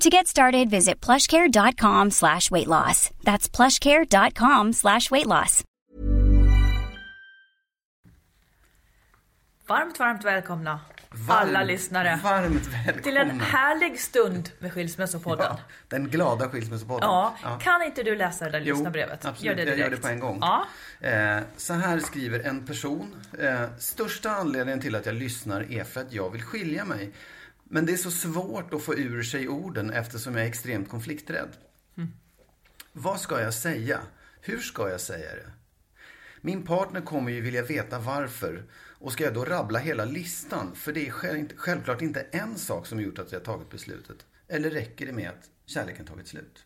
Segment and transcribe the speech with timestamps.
[0.00, 3.10] To get started, visit plushcare.com slash weight loss.
[3.24, 5.62] That's plushcare.com slash weight loss.
[9.66, 10.80] Varmt, varmt välkomna
[11.28, 13.02] alla lyssnare Varmt välkomna.
[13.02, 15.46] till en härlig stund med Skilsmässopodden.
[15.50, 17.08] Ja, den glada skilsmässopodden.
[17.08, 19.24] Ja, kan inte du läsa det där Jo, lyssnarbrevet?
[19.24, 19.42] absolut.
[19.42, 20.02] Gör det jag gör det direkt.
[20.02, 20.38] på en gång.
[20.40, 20.66] Ja.
[21.08, 23.14] Eh, så här skriver en person.
[23.38, 27.12] Eh, största anledningen till att jag lyssnar är för att jag vill skilja mig.
[27.74, 31.56] Men det är så svårt att få ur sig orden eftersom jag är extremt konflikträdd.
[31.96, 32.10] Mm.
[32.92, 34.00] Vad ska jag säga?
[34.40, 35.50] Hur ska jag säga det?
[36.40, 38.64] Min partner kommer ju vilja veta varför.
[38.74, 40.74] Och ska jag då rabbla hela listan?
[40.74, 44.26] För det är själv, självklart inte en sak som gjort att jag tagit beslutet.
[44.48, 46.64] Eller räcker det med att kärleken tagit slut?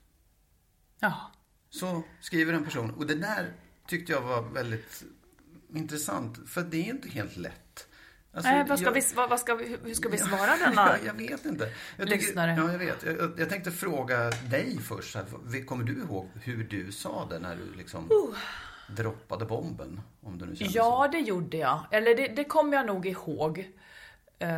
[1.01, 1.33] ja.
[1.71, 2.91] Så skriver en person.
[2.91, 3.53] Och det där
[3.87, 5.05] tyckte jag var väldigt
[5.75, 6.49] intressant.
[6.49, 7.68] För det är inte helt lätt.
[8.39, 10.97] Alltså, Nej, vad ska jag- vi, vad, ska vi, hur ska vi svara denna?
[11.07, 11.69] Jag vet inte.
[11.97, 12.55] Jag lyssnare?
[12.59, 13.03] ja, jag vet.
[13.03, 15.15] Jag, jag tänkte fråga dig först.
[15.15, 15.25] här,
[15.67, 18.09] Kommer du ihåg hur du sa det när du liksom
[18.89, 20.01] droppade bomben?
[20.23, 21.13] Om du nu Ja, så.
[21.13, 21.85] det gjorde jag.
[21.91, 23.59] Eller det, det kommer jag nog ihåg.
[24.39, 24.49] Eh,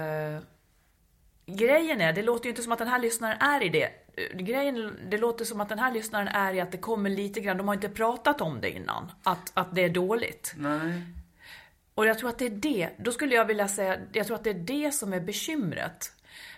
[1.47, 3.85] grejen är, det låter ju inte som att den här lyssnaren är i det.
[3.85, 7.41] Eh, Grejen, det låter som att den här lyssnaren är i att det kommer lite
[7.41, 10.55] grann, de har inte pratat om det innan, att, att det är dåligt.
[10.57, 11.03] Nej.
[11.95, 14.45] Och jag tror att det är det, då skulle jag vilja säga, jag tror att
[14.45, 16.13] det är det som är bekymret.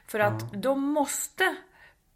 [0.07, 1.57] För att då måste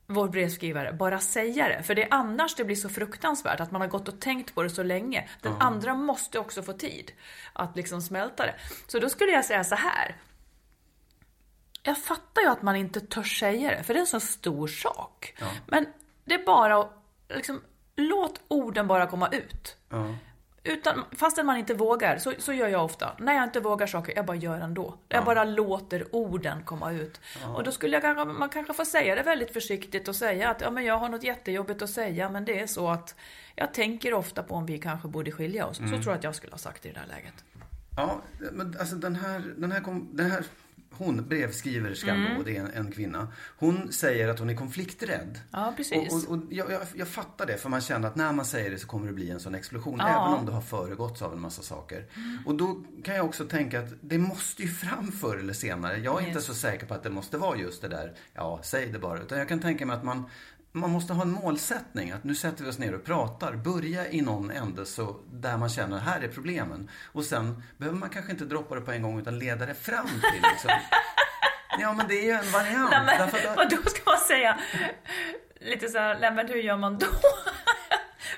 [0.07, 1.83] vår brevskrivare bara säga det.
[1.83, 4.63] För det är annars det blir så fruktansvärt, att man har gått och tänkt på
[4.63, 5.29] det så länge.
[5.43, 7.13] Den andra måste också få tid
[7.53, 8.55] att liksom smälta det.
[8.87, 10.17] Så då skulle jag säga så här.
[11.83, 14.67] Jag fattar ju att man inte törs säga det, för det är en så stor
[14.67, 15.35] sak.
[15.67, 15.87] Men
[16.25, 16.93] det är bara att,
[17.29, 17.63] liksom,
[17.97, 19.77] låt orden bara komma ut.
[20.67, 23.13] Utan, fastän man inte vågar, så, så gör jag ofta.
[23.19, 24.95] När jag inte vågar saker, jag bara gör ändå.
[25.09, 27.21] Jag bara låter orden komma ut.
[27.55, 30.61] Och då skulle jag kanske, man kanske får säga det väldigt försiktigt och säga att
[30.61, 33.15] ja, men jag har något jättejobbigt att säga, men det är så att
[33.55, 35.77] jag tänker ofta på om vi kanske borde skilja oss.
[35.77, 37.35] Så tror jag att jag skulle ha sagt i det där läget.
[37.97, 38.21] Ja,
[38.53, 40.45] men alltså den här, den här, kom- den här
[40.99, 42.37] hon, brevskriverskan Mm.
[42.39, 43.29] då, det är en, en kvinna.
[43.59, 45.41] Hon säger att hon är konflikträdd.
[45.51, 46.13] Ja, precis.
[46.13, 48.71] Och, och, och jag, jag, jag fattar det, för man känner att när man säger
[48.71, 49.99] det så kommer det bli en sån explosion.
[49.99, 50.09] Ja.
[50.09, 52.05] Även om det har föregåtts av en massa saker.
[52.47, 55.99] Och då kan jag också tänka att det måste ju fram förr eller senare.
[55.99, 58.87] Jag är inte så säker på att det måste vara just det där, ja, säg
[58.93, 59.21] det bara.
[59.21, 60.25] Utan jag kan tänka mig att man,
[60.77, 62.11] man måste ha en målsättning.
[62.13, 63.53] Att nu sätter vi oss ner och pratar.
[63.53, 66.91] Börja i någon ände så där man känner, här är problemen.
[67.13, 70.07] Och sen behöver man kanske inte droppa det på en gång utan leda det fram
[70.07, 70.71] till liksom.
[71.81, 72.91] Ja men det är ju en variant.
[72.91, 74.59] Nej, men, att- och då ska man säga
[75.61, 77.07] lite så här, nej men hur gör man då?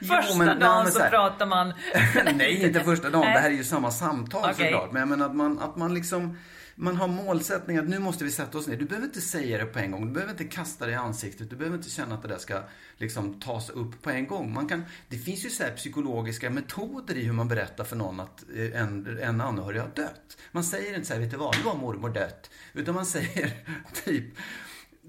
[0.00, 1.75] Jo, Första men- nej, dagen men så, så här- pratar man...
[2.34, 3.21] Nej, inte första dagen.
[3.24, 3.34] Nej.
[3.34, 4.54] Det här är ju samma samtal Okej.
[4.54, 4.92] såklart.
[4.92, 6.39] Men jag menar att man, att man liksom
[6.80, 8.77] man har målsättningen att nu måste vi sätta oss ner.
[8.77, 10.07] Du behöver inte säga det på en gång.
[10.07, 11.51] Du behöver inte kasta det i ansiktet.
[11.51, 12.63] Du behöver inte känna att det där ska
[12.97, 14.53] liksom tas upp på en gång.
[14.53, 18.21] Man kan, det finns ju så här psykologiska metoder i hur man berättar för någon
[18.21, 20.39] att eh, en, en anhörig har dött.
[20.53, 22.51] Man säger inte så här, vet du vad, nu har mormor dött.
[22.72, 23.53] Utan man säger
[24.04, 24.24] typ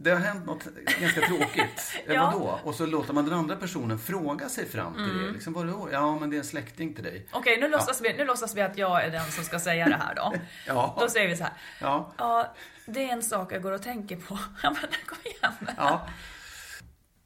[0.02, 0.64] det har hänt något
[1.00, 1.94] ganska tråkigt.
[2.08, 2.14] Ja.
[2.14, 2.32] ja.
[2.32, 2.60] Vadå?
[2.64, 5.32] Och så låter man den andra personen fråga sig fram till det.
[5.32, 5.90] Liksom, vadå?
[5.92, 7.28] Ja, men det är en släkting till dig.
[7.32, 9.96] Okej, nu, låtsas vi, nu låtsas vi att jag är den som ska säga det
[9.96, 10.34] här då.
[10.68, 10.98] Ja.
[11.00, 11.54] Då säger vi så här.
[11.82, 12.14] Ja.
[12.18, 12.56] Ja,
[12.86, 14.40] det är en sak jag går och tänker på.
[14.64, 15.76] Ja, men kom igen.
[15.78, 16.08] Ja.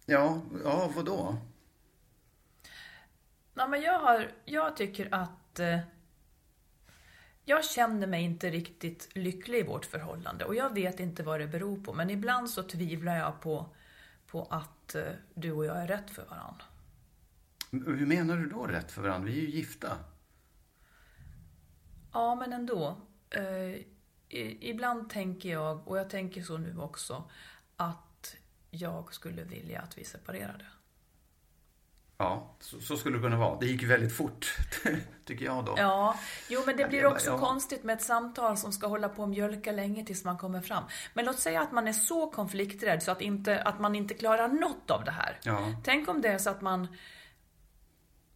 [0.06, 1.38] Ja, ja vadå?
[3.54, 5.80] Nej, men jag, har, jag tycker att eh,
[7.46, 11.48] jag känner mig inte riktigt lycklig i vårt förhållande och jag vet inte vad det
[11.48, 11.94] beror på.
[11.94, 13.76] Men ibland så tvivlar jag på,
[14.28, 15.04] på att eh,
[15.34, 16.66] du och jag är rätt för varandra.
[17.72, 19.28] Hur menar du då rätt för varandra?
[19.28, 19.98] Vi är ju gifta.
[22.14, 22.98] Ja, men ändå.
[23.30, 23.82] Eh,
[24.70, 27.30] ibland tänker jag, och jag tänker så nu också,
[27.76, 28.36] att
[28.70, 30.66] jag skulle vilja att vi separerade.
[32.24, 33.60] Ja, så, så skulle det kunna vara.
[33.60, 34.58] Det gick väldigt fort,
[35.26, 35.74] tycker jag då.
[35.78, 36.16] Ja,
[36.50, 37.38] jo men det blir också ja.
[37.38, 40.84] konstigt med ett samtal som ska hålla på och mjölka länge tills man kommer fram.
[41.14, 44.48] Men låt säga att man är så konflikträdd så att, inte, att man inte klarar
[44.48, 45.40] något av det här.
[45.44, 45.60] Ja.
[45.84, 46.88] Tänk om det är så att man,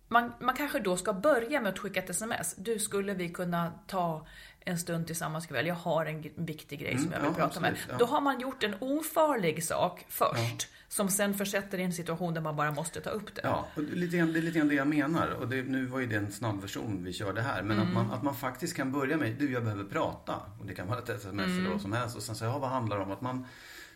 [0.08, 2.56] man man kanske då ska börja med att skicka ett sms.
[2.56, 4.28] Du, skulle vi kunna ta
[4.68, 5.68] en stund tillsammans ikväll?
[5.68, 7.76] Jag har en viktig grej som jag vill Mm, ja, prata med.
[7.90, 7.96] ja.
[8.00, 10.68] Då har man gjort en ofarlig sak först.
[10.90, 13.42] Som sen försätter i en situation där man bara måste ta upp det.
[13.44, 15.28] Ja, och det är lite grann, det är lite grann det jag menar.
[15.30, 17.62] Och det, nu var ju det en snabbversion vi körde här.
[17.64, 17.88] Men Mm.
[17.88, 20.36] att, man, att man faktiskt kan börja med, du jag behöver prata.
[20.60, 21.72] Och det kan vara ett sms eller Mm.
[21.72, 22.16] vad som helst.
[22.16, 23.12] Och sen säga, ja vad handlar det om?
[23.12, 23.46] Att man,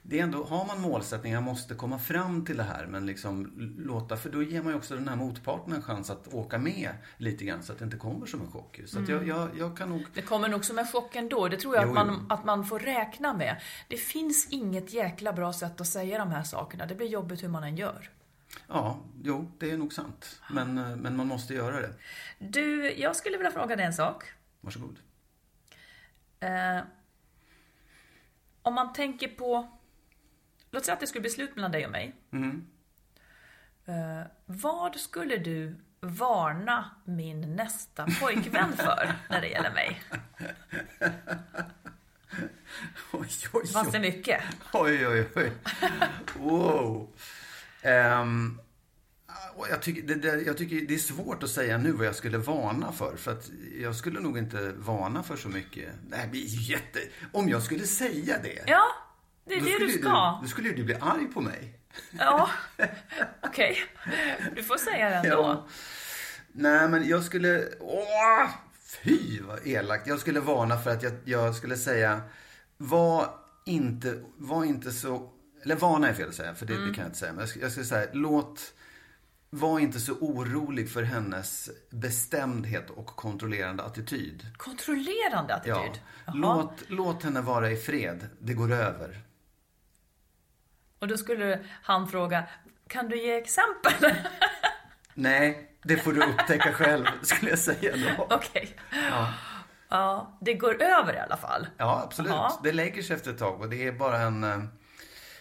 [0.03, 2.85] det är ändå, har man målsättningar, jag måste komma fram till det här.
[2.85, 6.33] Men liksom låta, för då ger man ju också den här motparten en chans att
[6.33, 7.63] åka med lite grann.
[7.63, 8.79] Så att det inte kommer som en chock.
[8.85, 10.05] Så att jag, jag, jag kan nog...
[10.13, 11.47] Det kommer nog som en chock ändå.
[11.47, 12.33] Det tror jag Jo, att, man, jo.
[12.33, 13.61] att man får räkna med.
[13.87, 16.85] Det finns inget jäkla bra sätt att säga de här sakerna.
[16.85, 18.09] Det blir jobbigt hur man än gör.
[18.67, 20.41] Ja, jo, det är nog sant.
[20.49, 21.93] Men, men man måste göra det.
[22.39, 24.23] Du, jag skulle vilja fråga dig en sak.
[24.61, 24.99] Varsågod.
[26.39, 26.79] Eh,
[28.61, 29.77] om man tänker på...
[30.71, 32.15] Låt säga att det skulle bli slut mellan dig och mig.
[33.85, 40.01] Eh, vad skulle du varna min nästa pojkvän för när det gäller mig?
[43.13, 44.01] Oj, oj, Fanns det oj.
[44.01, 44.41] mycket?
[44.73, 45.51] Oj, oj, oj.
[46.37, 47.09] Wow.
[49.55, 52.15] Och jag, tycker, det, det, jag tycker det är svårt att säga nu vad jag
[52.15, 53.15] skulle varna för.
[53.15, 53.49] För att
[53.81, 55.89] jag skulle nog inte varna för så mycket.
[56.09, 56.99] Det här blir ju jätte...
[57.31, 58.63] Om jag skulle säga det.
[58.67, 58.83] Ja,
[59.45, 60.39] det är det du ska.
[60.41, 61.79] Då skulle ju du bli arg på mig.
[62.11, 62.49] Ja,
[63.41, 63.77] okej.
[64.55, 65.29] Du får säga det ändå.
[65.29, 65.67] Ja.
[66.51, 67.67] Nej, men jag skulle...
[67.79, 68.49] Åh!
[69.03, 70.07] Fy, vad elakt.
[70.07, 72.21] Jag skulle varna för att jag, jag skulle säga...
[72.77, 73.29] Var
[73.65, 75.29] inte, var inte så...
[75.63, 77.31] Eller varna är fel att säga, för det, det kan jag inte säga.
[77.31, 78.73] Men jag skulle, jag skulle säga, låt...
[79.53, 84.47] Var inte så orolig för hennes bestämdhet och kontrollerande attityd.
[84.57, 86.01] Kontrollerande attityd?
[86.25, 86.33] Ja.
[86.33, 88.27] Låt, låt henne vara i fred.
[88.39, 89.21] Det går över.
[91.01, 92.43] Och då skulle han fråga,
[92.87, 93.93] kan du ge exempel?
[95.13, 98.27] Nej, det får du upptäcka själv, skulle jag säga då.
[98.35, 98.75] Okej.
[99.89, 101.67] Ja, det går över i alla fall.
[101.77, 102.31] Ja, absolut.
[102.31, 102.51] Jaha.
[102.63, 104.59] Det lägger sig efter ett tag och det är bara en, eh,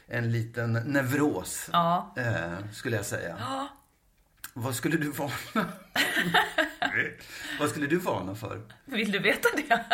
[0.09, 2.15] en liten nevros, Ja.
[2.17, 3.37] eh, skulle jag säga.
[4.55, 5.33] Vad skulle du varna?
[7.61, 8.61] Vad skulle du varna för?
[8.85, 9.85] Vill du veta det?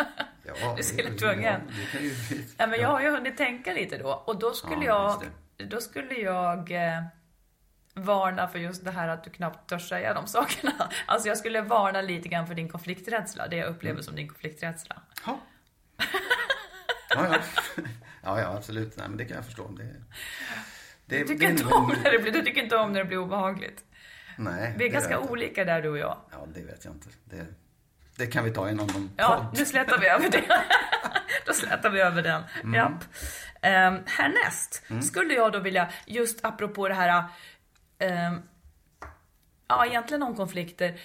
[0.43, 1.61] Ja, Du skulle tvungen.
[1.93, 2.13] Ja, ju...
[2.57, 4.23] Ja, men jag har ju hunnit tänka lite då.
[4.25, 7.03] Och då skulle Ja, jag, då skulle jag eh,
[7.93, 10.89] varna för just det här att du knappt törs säga de sakerna.
[11.05, 13.47] Alltså jag skulle varna lite grann för din konflikträdsla.
[13.47, 14.03] Det jag upplever Mm.
[14.03, 15.01] som din konflikträdsla.
[15.25, 15.39] Ja.
[17.09, 17.39] Ja, ja.
[18.23, 18.97] ja, ja, absolut.
[18.97, 19.67] Nej, men det kan jag förstå.
[19.67, 19.83] Det,
[21.05, 23.05] det, Du tycker, det inte om när det blir, du tycker inte om när det
[23.05, 23.83] blir obehagligt.
[24.37, 26.17] Nej, Vi är ganska olika där du och jag.
[26.31, 27.09] Ja, det vet jag inte.
[27.25, 27.45] Det,
[28.15, 29.59] det kan vi ta i annan Ja, podd.
[29.59, 30.43] nu slätar vi över det.
[31.45, 32.43] då slätar vi över den.
[32.63, 32.73] Mm.
[32.73, 33.03] Japp.
[33.63, 37.23] Um, härnäst skulle jag då vilja, just apropå det här,
[37.99, 38.41] ehm,
[39.67, 40.99] ja egentligen om konflikter.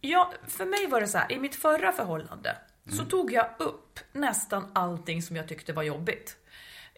[0.00, 2.56] Ja, för mig var det så här, i mitt förra förhållande
[2.90, 6.36] så tog jag upp nästan allting som jag tyckte var jobbigt.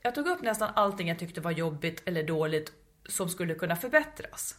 [0.02, 2.72] Jag tog upp nästan allting jag tyckte var jobbigt eller dåligt
[3.08, 4.56] som skulle kunna förbättras.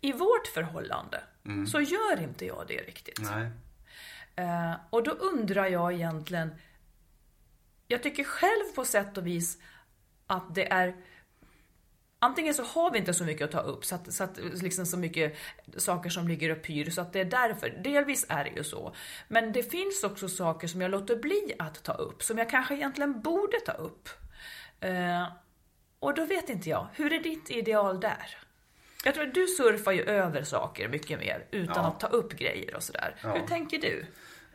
[0.00, 1.20] I vårt förhållande
[1.66, 3.18] så gör inte jag det riktigt.
[4.36, 6.54] Eh, och då undrar jag egentligen,
[7.88, 9.58] jag tycker själv på sätt och vis
[10.26, 10.94] att det är
[12.18, 14.86] Antingen så har vi inte så mycket att ta upp, så att, så, att, liksom
[14.86, 15.36] så mycket
[15.76, 17.68] saker som ligger och pyr, så att det är därför.
[17.68, 18.94] Delvis är det ju så.
[19.28, 22.74] Men det finns också saker som jag låter bli att ta upp, som jag kanske
[22.74, 24.08] egentligen borde ta upp.
[24.80, 25.26] Eh,
[25.98, 28.38] och då vet inte jag, hur är ditt ideal där?
[29.04, 31.86] Jag tror att du surfar ju över saker mycket mer utan Ja.
[31.86, 33.14] att ta upp grejer och sådär.
[33.18, 34.06] Hur tänker du?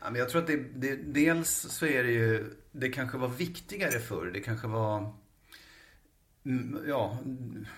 [0.02, 3.28] Ja, men jag tror att det, det, dels så är det ju, det kanske var
[3.28, 4.32] viktigare förr.
[4.34, 5.14] Det kanske var,
[6.46, 7.18] mm, ja,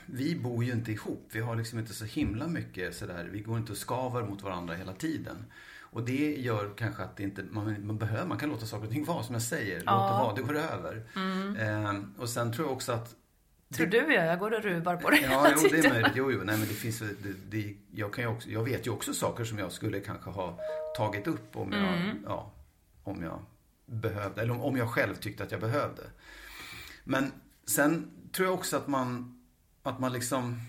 [0.05, 1.29] vi bor ju inte ihop.
[1.31, 4.75] Vi har liksom inte så himla mycket sådär, vi går inte och skavar mot varandra
[4.75, 5.45] hela tiden.
[5.93, 8.91] Och det gör kanske att det inte, man, man behöver, man kan låta saker och
[8.91, 9.75] ting vara som jag säger.
[9.75, 11.03] Låt det vara, det går över.
[11.59, 13.15] Ehm, och sen tror jag också att
[13.75, 16.11] Tror du ja, jag går och ruvar på det Ja, jo, det är möjligt.
[16.15, 19.13] Jo, jo, nej, men det finns, det, det, jag, kan också, jag vet ju också
[19.13, 20.59] saker som jag skulle kanske ha
[20.97, 22.17] tagit upp om jag, Mm.
[22.25, 22.53] ja,
[23.03, 23.39] om jag
[23.85, 26.03] behövde, eller om, om jag själv tyckte att jag behövde.
[27.03, 27.31] Men
[27.65, 29.41] sen tror jag också att man,
[29.83, 30.59] att man liksom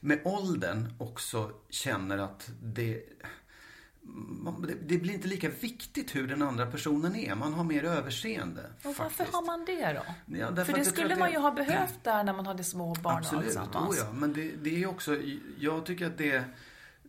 [0.00, 3.02] med åldern också känner att det,
[4.86, 7.34] det, blir inte lika viktigt hur den andra personen är.
[7.34, 8.62] Man har mer överseende.
[8.62, 9.34] Och varför faktiskt.
[9.34, 10.36] har man det då?
[10.38, 13.18] Ja, För det skulle man ju ha behövt där när man hade små barn och
[13.18, 14.12] Absolut, oh ja.
[14.12, 15.16] Men det, det är också,
[15.58, 16.44] jag tycker att det,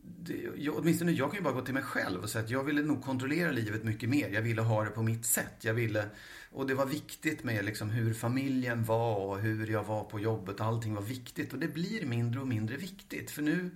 [0.04, 2.64] det jag, åtminstone jag kan ju bara gå till mig själv och säga att jag
[2.64, 4.30] ville nog kontrollera livet mycket mer.
[4.30, 5.56] Jag ville ha det på mitt sätt.
[5.62, 6.06] Jag ville,
[6.52, 10.62] och det var viktigt med liksom hur familjen var och hur jag var på jobbet.
[10.62, 13.32] Allting var viktigt och det blir mindre och mindre viktigt.
[13.32, 13.72] För nu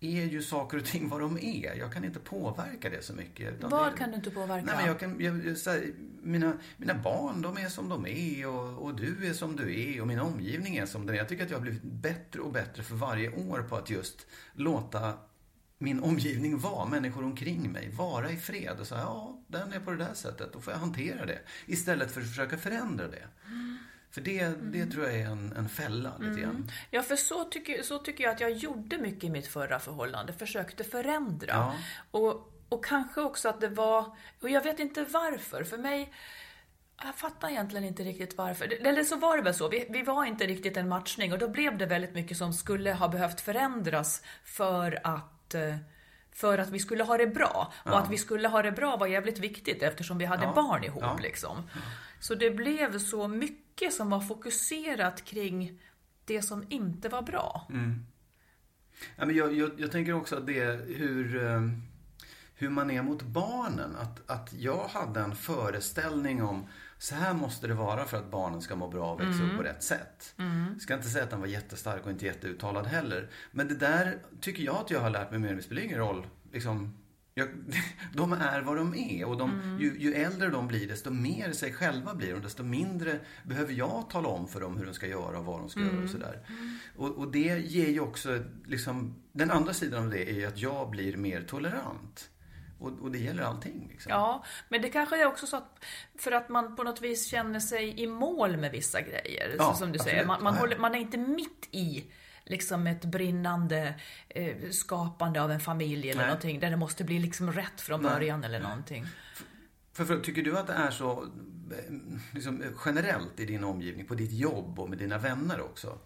[0.00, 1.74] är ju saker och ting vad de är.
[1.74, 3.62] Jag kan inte påverka det så mycket.
[3.62, 4.64] Vad kan du inte påverka?
[4.64, 5.92] Nej, men jag kan, jag, jag, här,
[6.22, 10.00] mina, mina barn, de är som de är och, och du är som du är
[10.00, 11.18] och min omgivning är som den är.
[11.18, 14.26] Jag tycker att jag har blivit bättre och bättre för varje år på att just
[14.52, 15.14] låta
[15.78, 19.90] min omgivning vara, människor omkring mig, vara i fred och säga ja, den är på
[19.90, 21.38] det där sättet, då får jag hantera det.
[21.66, 23.28] Istället för att försöka förändra det.
[24.10, 26.70] För det, det tror jag är en, en fälla lite grann.
[26.90, 30.32] Ja, för så tycker, så tycker jag att jag gjorde mycket i mitt förra förhållande.
[30.32, 31.48] Försökte förändra.
[31.48, 31.74] Ja.
[32.10, 36.12] Och, och kanske också att det var, och jag vet inte varför, för mig
[37.04, 38.86] jag fattar egentligen inte riktigt varför.
[38.86, 39.68] Eller så var det väl så.
[39.68, 42.92] Vi, vi var inte riktigt en matchning och då blev det väldigt mycket som skulle
[42.92, 45.76] ha behövt förändras för att eh,
[46.32, 47.72] för att vi skulle ha det bra.
[47.84, 50.52] Och att vi skulle ha det bra var jävligt viktigt eftersom vi hade Ja.
[50.52, 51.02] barn ihop.
[51.02, 51.18] Ja.
[51.22, 51.70] Liksom.
[52.20, 55.80] Så det blev så mycket som var fokuserat kring
[56.24, 57.66] det som inte var bra.
[59.16, 61.60] Ja, men jag, jag, jag tänker också att det hur, eh,
[62.54, 63.96] hur man är mot barnen.
[63.96, 66.66] Att, att jag hade en föreställning om
[66.98, 69.62] så här måste det vara för att barnen ska må bra och växa upp på
[69.62, 70.34] rätt sätt.
[70.72, 73.30] Jag ska inte säga att den var jättestark och inte jätteuttalad heller.
[73.50, 75.54] Men det där tycker jag att jag har lärt mig mer.
[75.54, 76.26] Det spelar ingen roll.
[76.52, 76.96] Liksom,
[77.34, 77.48] jag,
[78.14, 81.72] de är vad de är och de, ju, ju äldre de blir desto mer sig
[81.72, 82.42] själva blir de.
[82.42, 85.68] Desto mindre behöver jag tala om för dem hur de ska göra och vad de
[85.68, 86.38] ska göra och sådär.
[86.96, 90.90] Och, och det ger ju också, liksom, den andra sidan av det är att jag
[90.90, 92.30] blir mer tolerant.
[92.78, 93.88] Och, och det gäller allting.
[93.90, 94.10] Liksom.
[94.10, 95.84] Ja, men det kanske är också så att
[96.18, 99.54] för att man på något vis känner sig i mål med vissa grejer.
[99.58, 100.02] Ja, så som du absolut.
[100.02, 100.26] säger.
[100.26, 100.60] Man, man, Ja.
[100.60, 102.04] håller, man är inte mitt i
[102.50, 103.94] liksom ett brinnande
[104.28, 106.26] eh, skapande av en familj eller Nej.
[106.26, 108.12] någonting där det måste bli liksom rätt från Nej.
[108.12, 109.06] början eller någonting.
[109.92, 111.94] För, för, tycker du att det är så eh,
[112.32, 115.98] liksom, generellt i din omgivning, på ditt jobb och med dina vänner också?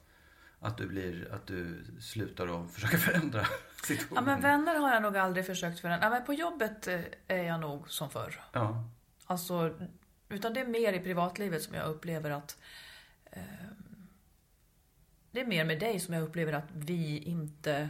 [0.61, 3.47] Att du, blir, att du slutar att försöka förändra Ja,
[3.85, 4.25] situationen?
[4.25, 6.07] men vänner har jag nog aldrig försökt förändra.
[6.07, 8.41] Ja, men på jobbet eh, är jag nog som förr.
[8.53, 8.85] Ja.
[9.27, 9.79] Alltså,
[10.29, 12.59] utan det är mer i privatlivet som jag upplever att
[13.31, 13.43] eh,
[15.35, 17.89] det är mer med dig som jag upplever att vi inte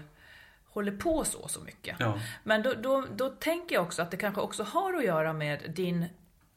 [0.69, 1.97] håller på så så mycket.
[1.99, 2.19] Ja.
[2.45, 5.73] Men då, då, då tänker jag också att det kanske också har att göra med
[5.75, 6.07] din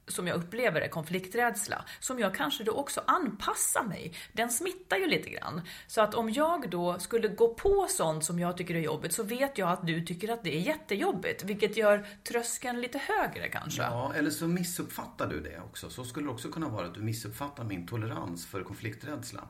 [0.07, 4.13] som jag upplever det, konflikträdsla, som jag kanske då också anpassar mig.
[4.33, 5.61] Den smittar ju lite grann.
[5.87, 9.23] Så att om jag då skulle gå på sånt som jag tycker är jobbigt så
[9.23, 11.43] vet jag att du tycker att det är jättejobbigt.
[11.43, 13.81] Vilket gör tröskeln lite högre kanske.
[13.81, 15.89] Ja, eller så missuppfattar du det också.
[15.89, 19.47] Så skulle det också kunna vara att du missuppfattar min tolerans för konflikträdsla.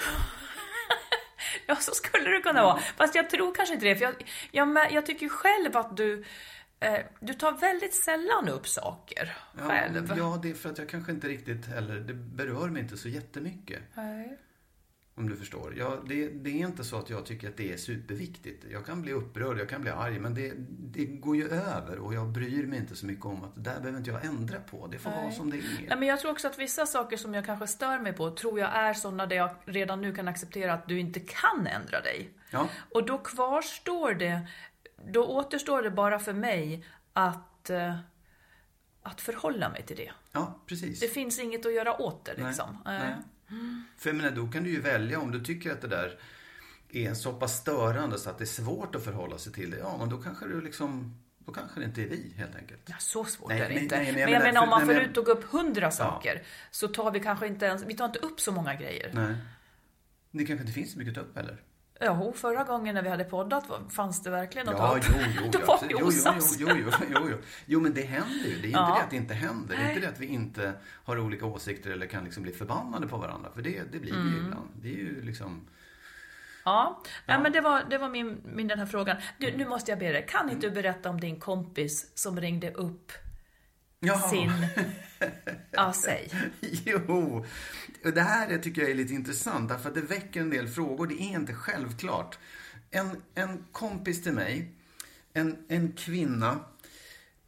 [1.66, 2.78] Ja, så skulle det kunna vara.
[2.78, 3.96] Fast jag tror kanske inte det.
[3.96, 4.14] För jag,
[4.50, 6.24] jag, jag tycker själv att du,
[6.80, 10.12] eh, du tar väldigt sällan upp saker själv.
[10.16, 13.08] Ja, det är för att jag kanske inte riktigt heller, det berör mig inte så
[13.08, 13.82] jättemycket.
[13.94, 14.38] Nej.
[15.20, 15.74] Om du förstår.
[15.76, 18.64] Ja, det, det är inte så att jag tycker att det är superviktigt.
[18.70, 22.14] Jag kan bli upprörd, jag kan bli arg, men det, det går ju över och
[22.14, 24.86] jag bryr mig inte så mycket om att det där behöver inte jag ändra på.
[24.86, 25.96] Det får vara som det Nej, är.
[25.96, 28.76] men jag tror också att vissa saker som jag kanske stör mig på, tror jag
[28.76, 32.30] är sådana där jag redan nu kan acceptera att du inte kan ändra dig.
[32.50, 32.68] Ja.
[32.94, 34.40] Och då kvarstår det,
[35.12, 37.96] då återstår det bara för mig att, eh,
[39.02, 40.10] att förhålla mig till det.
[40.32, 41.00] Ja, precis.
[41.00, 42.78] Det finns inget att göra åt det Nej, liksom.
[42.84, 43.00] nej.
[43.02, 43.14] Eh,
[43.98, 46.18] För jag menar, då kan du ju välja om du tycker att det där
[46.92, 49.76] är så pass störande så att det är svårt att förhålla sig till det.
[49.78, 52.80] Ja, men då kanske du liksom, då kanske det inte är vi helt enkelt.
[52.86, 53.96] Ja, så svårt Nej, är det men- inte.
[53.96, 55.90] nej, men jag menar- menar, om man nej, får men- ut och tog upp hundra
[55.90, 59.10] saker så tar vi kanske inte ens, vi tar inte upp så många grejer.
[59.14, 59.34] Nej.
[60.30, 61.62] Det kanske inte finns så mycket att ta upp heller.
[62.00, 65.14] Jo, förra gången när vi hade poddat fanns det verkligen något Ja, att jo,
[65.44, 66.56] jo, Då ja, var vi osams.
[66.60, 67.36] jo, jo, jo, jo, jo.
[67.66, 68.54] jo, men det händer ju.
[68.60, 68.94] Det är inte Ja.
[68.98, 69.76] det att det inte händer.
[69.76, 70.72] Det är inte det att vi inte
[71.04, 73.50] har olika åsikter eller kan liksom bli förbannade på varandra.
[73.54, 74.32] För det, det blir vi Mm.
[74.34, 74.68] ju ibland.
[74.82, 75.60] Det är ju liksom...
[76.64, 79.16] Ja, Nej, men det var, det var min, min den här frågan.
[79.38, 82.70] Du, nu måste jag be dig, kan inte du berätta om din kompis som ringde
[82.70, 83.12] upp
[84.00, 84.18] Jaha.
[84.28, 84.50] sin...
[85.70, 86.30] Ja, säg.
[86.84, 87.44] Jo,
[88.02, 91.06] det här tycker jag är lite intressant därför att det väcker en del frågor.
[91.06, 92.38] Det är inte självklart.
[92.90, 94.72] En, en kompis till mig,
[95.32, 96.60] en, en kvinna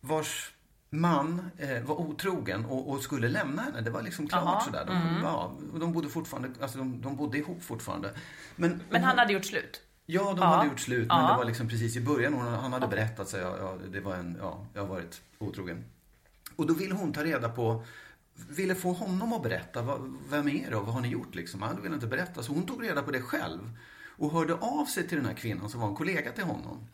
[0.01, 0.53] vars
[0.91, 3.81] man eh, var otrogen och, och skulle lämna henne.
[3.81, 4.85] Det var liksom klart Jaha, sådär.
[4.87, 8.11] De, ja, de bodde fortfarande, alltså de, de bodde ihop fortfarande.
[8.57, 9.81] Men, Men han hade gjort slut.
[10.07, 10.45] Ja, de Ja.
[10.47, 11.31] hade gjort slut, men Ja.
[11.31, 12.33] det var liksom precis i början.
[12.35, 15.85] Hon, han hade berättat sig, ja, det var en, ja, jag har varit otrogen.
[16.57, 17.85] Och då ville hon ta reda på,
[18.35, 21.63] ville få honom att berätta, vad, vem är det och vad har ni gjort liksom?
[21.63, 23.61] Han ville inte berätta, så hon tog reda på det själv.
[24.17, 26.89] Och hörde av sig till den här kvinnan som var en kollega till honom.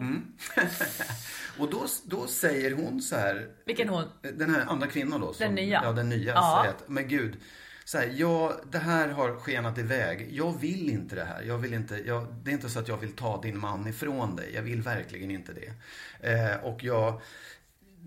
[0.00, 0.22] Mm.
[1.58, 4.04] och då, då säger hon så här, Vilken hon?
[4.22, 5.32] den här andra kvinnan då.
[5.32, 5.80] Som, Den nya?
[5.84, 6.34] Ja, den nya.
[6.34, 6.60] Ja.
[6.62, 7.36] Säger att, men gud.
[7.84, 10.28] Så här, ja, det här har skenat iväg.
[10.32, 11.42] Jag vill inte det här.
[11.42, 14.36] Jag vill inte, jag, det är inte så att jag vill ta din man ifrån
[14.36, 14.54] dig.
[14.54, 15.72] Jag vill verkligen inte det.
[16.32, 17.20] Eh, och jag...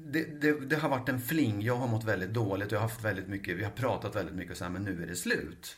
[0.06, 1.62] Det, det, det har varit en fling.
[1.62, 2.72] Jag har mått väldigt dåligt.
[2.72, 5.04] Jag har haft väldigt mycket, vi har pratat väldigt mycket och så här, men nu
[5.04, 5.76] är det slut.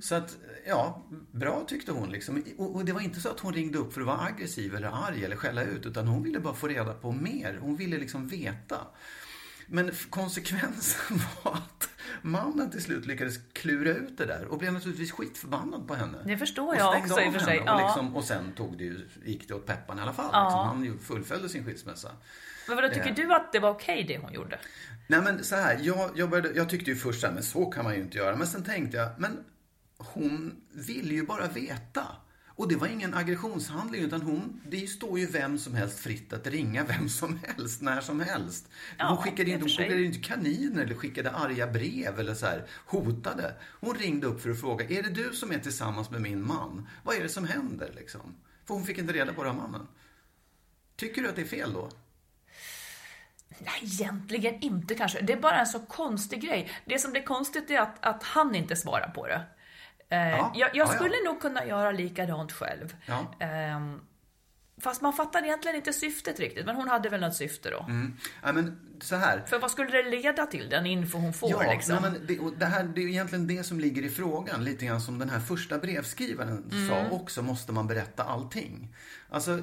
[0.00, 2.44] Så att, ja, bra tyckte hon liksom.
[2.58, 5.06] Och, och det var inte så att hon ringde upp för att vara aggressiv eller
[5.08, 5.86] arg eller skälla ut.
[5.86, 7.58] Utan hon ville bara få reda på mer.
[7.60, 8.76] Hon ville liksom veta.
[9.66, 11.88] Men konsekvensen var att
[12.22, 16.18] mannen till slut lyckades klura ut det där och blev naturligtvis skitförbannad på henne.
[16.24, 17.60] Det förstår Och jag också i och för sig.
[17.60, 20.30] Och, liksom, och sen tog det ju, gick det åt pepparn i alla fall.
[20.32, 20.44] Ja.
[20.44, 20.88] Liksom.
[20.88, 22.10] Han fullföljde sin skilsmässa.
[22.68, 23.14] Men vadå, tycker Eh.
[23.14, 24.58] du att det var okej det hon gjorde?
[25.06, 27.66] Nej men så här, jag, jag, började, jag tyckte ju först så här, men så
[27.66, 28.36] kan man ju inte göra.
[28.36, 29.44] Men sen tänkte jag, men
[29.98, 32.02] hon vill ju bara veta.
[32.48, 36.46] Och det var ingen aggressionshandling utan hon, det står ju vem som helst fritt att
[36.46, 38.68] ringa vem som helst, när som helst.
[38.98, 42.66] Ja, hon skickade inte, hon skickade inte kaniner eller skickade arga brev eller så här,
[42.86, 43.54] hotade.
[43.80, 46.88] Hon ringde upp för att fråga, är det du som är tillsammans med min man?
[47.04, 48.34] Vad är det som händer liksom?
[48.66, 49.86] För hon fick inte reda på det av mannen.
[50.96, 51.90] Tycker du att det är fel då?
[53.58, 55.20] Nej, egentligen inte kanske.
[55.20, 56.70] Det är bara en så konstig grej.
[56.84, 59.40] Det som blir konstigt är att, att han inte svarar på det.
[60.10, 60.86] Eh, Ja, jag jag ja, ja.
[60.86, 62.96] skulle nog kunna göra likadant själv.
[63.06, 63.34] Ja.
[63.46, 64.00] Ehm,
[64.80, 66.66] fast man fattar egentligen inte syftet riktigt.
[66.66, 67.80] Men hon hade väl något syfte då.
[67.88, 68.16] Mm.
[68.42, 69.42] Ja, men så här.
[69.46, 71.98] För vad skulle det leda till, den info hon får Ja, liksom?
[72.02, 74.64] men det, och det, här, det är egentligen det som ligger i frågan.
[74.64, 76.88] Lite grann som den här första brevskrivaren Mm.
[76.88, 78.94] sa också, måste man berätta allting?
[79.30, 79.60] Alltså,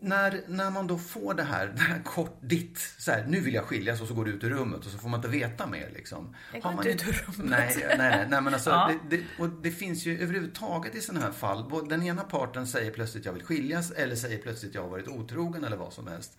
[0.00, 3.54] när, när man då får det här, det här kort, ditt, så här, nu vill
[3.54, 5.66] jag skiljas och så går du ut ur rummet och så får man inte veta
[5.66, 6.36] mer liksom.
[6.52, 7.50] Jag Har går man inte ut ur rummet.
[7.50, 8.92] Nej, nej, nej, nej men alltså, Ja.
[9.10, 12.90] det, det, och det finns ju överhuvudtaget i sådana här fall, den ena parten säger
[12.90, 16.38] plötsligt jag vill skiljas eller säger plötsligt jag har varit otrogen eller vad som helst.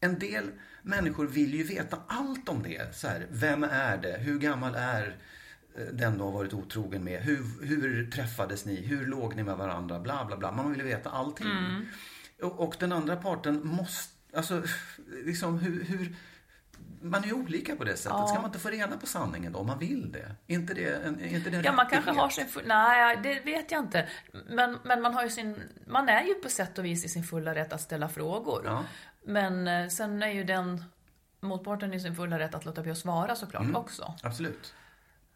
[0.00, 0.50] En del
[0.82, 2.96] människor vill ju veta allt om det.
[2.96, 4.18] Så här, vem är det?
[4.18, 5.16] Hur gammal är
[5.78, 7.22] eh, den du har varit otrogen med?
[7.22, 8.76] Hur, hur träffades ni?
[8.86, 10.00] Hur låg ni med varandra?
[10.00, 10.52] Bla, bla, bla.
[10.52, 11.46] Man vill ju veta allting.
[12.42, 14.62] Och, och den andra parten måste, alltså,
[15.24, 16.16] liksom hur, hur
[17.02, 18.28] man är ju olika på det sättet.
[18.28, 20.36] Ska man inte få reda på sanningen då, om man vill det?
[20.46, 22.22] Är inte det en, är inte det en Ja, man kanske rättighet?
[22.22, 22.62] har sin full...
[22.66, 24.08] Nej, det vet jag inte.
[24.48, 25.62] Men, men man har ju sin...
[25.86, 28.62] Man är ju på sätt och vis i sin fulla rätt att ställa frågor.
[28.64, 28.84] Ja.
[29.26, 30.84] Men eh, sen är ju den
[31.40, 33.76] motparten i sin fulla rätt att låta bli att svara såklart Mm.
[33.76, 34.14] också.
[34.22, 34.74] Absolut.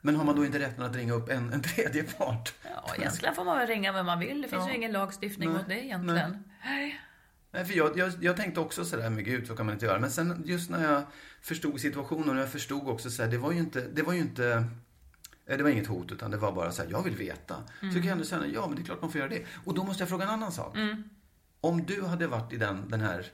[0.07, 2.55] Men har man då inte rätten att ringa upp en, en tredje part?
[2.63, 4.43] Ja, egentligen får man väl ringa vem man vill.
[4.43, 4.69] Det finns Ja.
[4.71, 6.45] ju ingen lagstiftning Nej, mot det egentligen.
[6.65, 7.01] Nej.
[7.51, 9.99] Nej, för jag, jag, jag tänkte också sådär, men gud, så kan man inte göra.
[9.99, 11.03] Men sen just när jag
[11.43, 14.19] förstod situationen och jag förstod också så här, det var ju inte, det var ju
[14.21, 14.65] inte,
[15.47, 17.55] eh, det var inget hot utan det var bara så här, jag vill veta.
[17.81, 19.43] Så kan jag ändå säga, ja men det är klart man får göra det.
[19.65, 20.77] Och då måste jag fråga en annan sak.
[21.61, 23.27] Om du hade varit i den, den här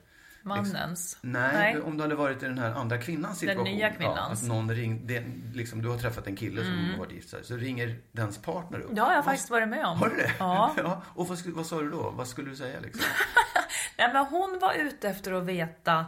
[0.43, 1.19] Mannens.
[1.21, 1.83] Nej, Nej.
[1.83, 3.65] om du hade varit i den här andra kvinnans situation.
[3.65, 4.43] nya Ja, kvinnans.
[4.43, 5.25] att någon ring, det,
[5.55, 8.95] liksom, du har träffat en kille som har varit gift så ringer dens partner upp.
[8.95, 9.99] Det har jag faktiskt varit med om.
[9.99, 10.33] Har du det?
[10.39, 10.75] Ja.
[10.77, 11.03] ja.
[11.07, 12.11] Och vad, vad sa du då?
[12.11, 13.05] Vad skulle du säga liksom?
[13.99, 16.07] Nej, men hon var ute efter att veta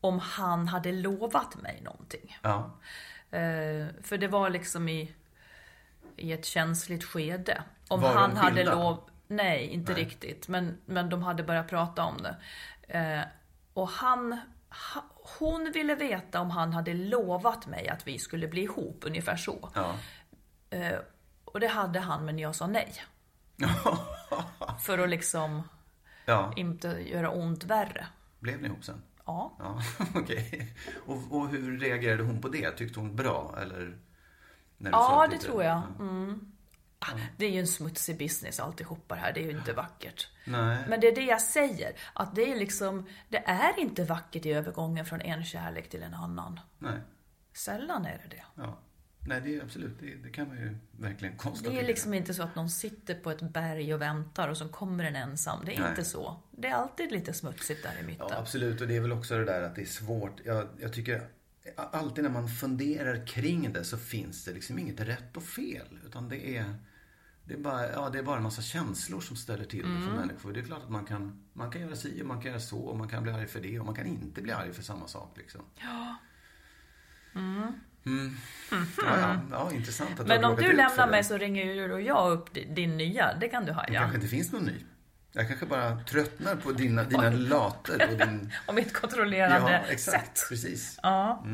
[0.00, 2.38] om han hade lovat mig någonting.
[2.42, 2.78] Ja.
[3.30, 5.12] Eh, för det var liksom i,
[6.16, 7.62] i ett känsligt skede.
[7.88, 8.74] Om Var de han hade skilda?
[8.74, 9.10] lov...
[9.28, 10.48] Nej, inte riktigt.
[10.48, 12.36] Men, men de hade börjat prata om det.
[12.98, 13.20] Eh,
[13.76, 14.38] och han...
[14.94, 15.04] Ha,
[15.38, 19.70] hon ville veta om han hade lovat mig att vi skulle bli ihop, ungefär så.
[19.74, 19.94] Ja.
[20.70, 20.98] Eh,
[21.44, 22.92] och det hade han, men jag sa nej.
[24.80, 25.62] För att liksom
[26.26, 26.52] ja.
[26.56, 28.06] inte göra ont värre.
[28.38, 29.02] Blev ni ihop sen?
[29.26, 29.56] Ja.
[29.58, 29.82] Ja,
[30.14, 30.74] okej.
[31.06, 32.70] Och, och hur reagerade hon på det?
[32.70, 33.98] Tyckte hon bra eller?
[34.78, 35.82] När du Ja, det inte- tror jag.
[36.00, 36.52] Mm.
[36.98, 39.32] Ah, Det är ju en smutsig business alltihopa det här.
[39.32, 40.28] Det är ju inte vackert.
[40.44, 40.84] Nej.
[40.88, 41.92] Men det är det jag säger.
[42.12, 46.14] Att det är liksom, det är inte vackert i övergången från en kärlek till en
[46.14, 46.60] annan.
[46.78, 47.00] Nej.
[47.52, 48.42] Sällan är det det.
[48.54, 48.78] Ja.
[49.28, 51.72] Nej, det är absolut, det, det kan man ju verkligen konstatera.
[51.74, 54.68] Det är liksom inte så att någon sitter på ett berg och väntar och så
[54.68, 55.64] kommer en ensam.
[55.64, 55.90] Det är Nej.
[55.90, 56.36] inte så.
[56.50, 58.26] Det är alltid lite smutsigt där i mitten.
[58.30, 58.80] Ja, absolut.
[58.80, 60.40] Och det är väl också det där att det är svårt.
[60.44, 61.28] Jag, jag tycker
[61.76, 65.98] alltid när man funderar kring det så finns det liksom inget rätt och fel.
[66.06, 66.74] Utan det är,
[67.44, 70.16] det är, bara, ja, det är bara en massa känslor som ställer till det för
[70.16, 70.52] människor.
[70.52, 72.78] Det är klart att man kan, man kan göra si och man kan göra så
[72.78, 75.08] och man kan bli arg för det och man kan inte bli arg för samma
[75.08, 75.34] sak.
[75.36, 75.60] Liksom.
[75.80, 76.16] Ja.
[77.34, 77.72] Mm.
[78.70, 78.84] Ja,
[79.20, 81.24] ja, ja, intressant att Men om du lämnar mig det.
[81.24, 83.34] så ringer ju du och jag upp di- din nya.
[83.40, 84.00] Det kan du ha, Det ja.
[84.00, 84.74] kanske inte finns någon ny.
[85.36, 88.52] Jag kanske bara tröttnar på dina, dina later och din...
[88.66, 90.38] Och mitt kontrollerande Ja, exakt.
[90.38, 90.48] sätt.
[90.48, 90.98] Precis.
[91.02, 91.44] Ja.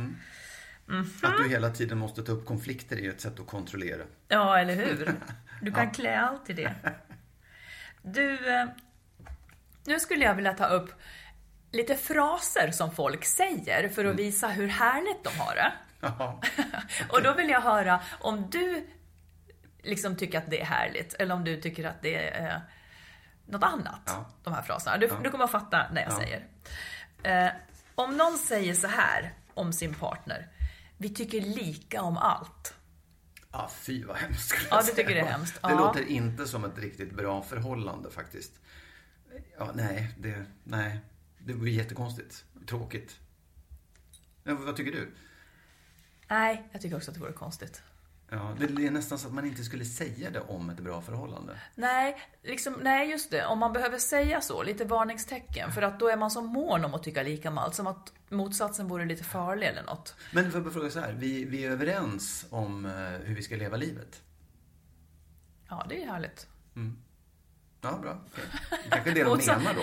[1.23, 4.03] Att du hela tiden måste ta upp konflikter är ett sätt att kontrollera.
[4.29, 5.15] ja, eller hur?
[5.63, 6.75] Du kan klä allt i det.
[8.03, 8.67] Du, eh,
[9.85, 10.91] nu skulle jag vilja ta upp
[11.73, 15.73] lite fraser som folk säger för att visa hur härligt de har det.
[16.01, 16.41] Ja.
[17.09, 18.87] Och då vill jag höra om du
[19.83, 22.57] liksom tycker att det är härligt eller om du tycker att det är eh,
[23.47, 24.01] något annat.
[24.07, 24.31] Ja.
[24.43, 24.97] De här fraserna.
[24.99, 26.17] Du, du kommer att fatta när jag Ja.
[26.17, 26.47] säger.
[27.23, 27.53] Eh,
[27.95, 30.49] om någon säger så här om sin partner.
[30.99, 32.75] Vi tycker lika om allt.
[33.51, 34.97] Ah, fy vad hemskt skulle Ja, jag du säga.
[34.97, 35.55] tycker det är hemskt.
[35.63, 35.79] Det Ja.
[35.79, 38.53] låter inte som ett riktigt bra förhållande faktiskt.
[39.59, 41.01] Ja, nej, det, nej.
[41.39, 42.45] det blir jättekonstigt.
[42.69, 43.19] Tråkigt.
[44.45, 45.15] Ja, vad tycker du?
[46.29, 47.83] Nej, jag tycker också att det vore konstigt.
[48.35, 51.59] Ja, det är nästan så att man inte skulle säga det om ett bra förhållande.
[51.75, 53.47] Nej, liksom, nej, just det.
[53.47, 55.73] Om man behöver säga så, lite varningstecken.
[55.73, 57.75] För att då är man så mån om att tycka lika om allt.
[57.75, 60.15] Som att motsatsen vore lite farlig eller något.
[60.33, 62.93] Men får jag fråga så här, vi, vi är överens om eh,
[63.27, 64.23] hur vi ska leva livet?
[65.69, 66.47] Ja, det är härligt.
[67.81, 68.21] Ja, bra.
[68.85, 69.83] Det kanske det de menar då.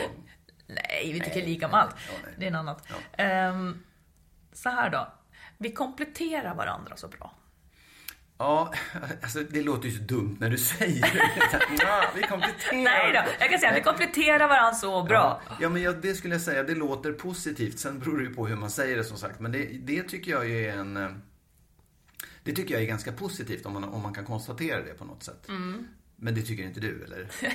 [0.67, 1.95] Nej, vi tycker Nej, lika om allt.
[2.07, 2.87] ja, det är en annat.
[2.89, 3.23] Ja.
[3.23, 3.83] Ehm,
[4.53, 5.13] så här då.
[5.57, 7.33] Vi kompletterar varandra så bra.
[8.41, 8.73] Ja,
[9.21, 11.61] alltså det låter ju så dumt när du säger det.
[11.83, 12.83] Ja, vi kompletterar.
[12.83, 15.41] Nej då, jag kan säga att vi kompletterar varandra så bra.
[15.49, 17.79] Ja, ja men jag, det skulle jag säga, det låter positivt.
[17.79, 19.39] Sen beror det ju på hur man säger det som sagt.
[19.39, 20.97] Men det, det tycker jag ju är en...
[20.97, 21.09] eh,
[22.43, 25.23] Det tycker jag är ganska positivt om man, om man kan konstatera det på något
[25.23, 25.49] sätt.
[25.49, 25.87] Mm.
[26.15, 27.27] Men det tycker inte du, eller?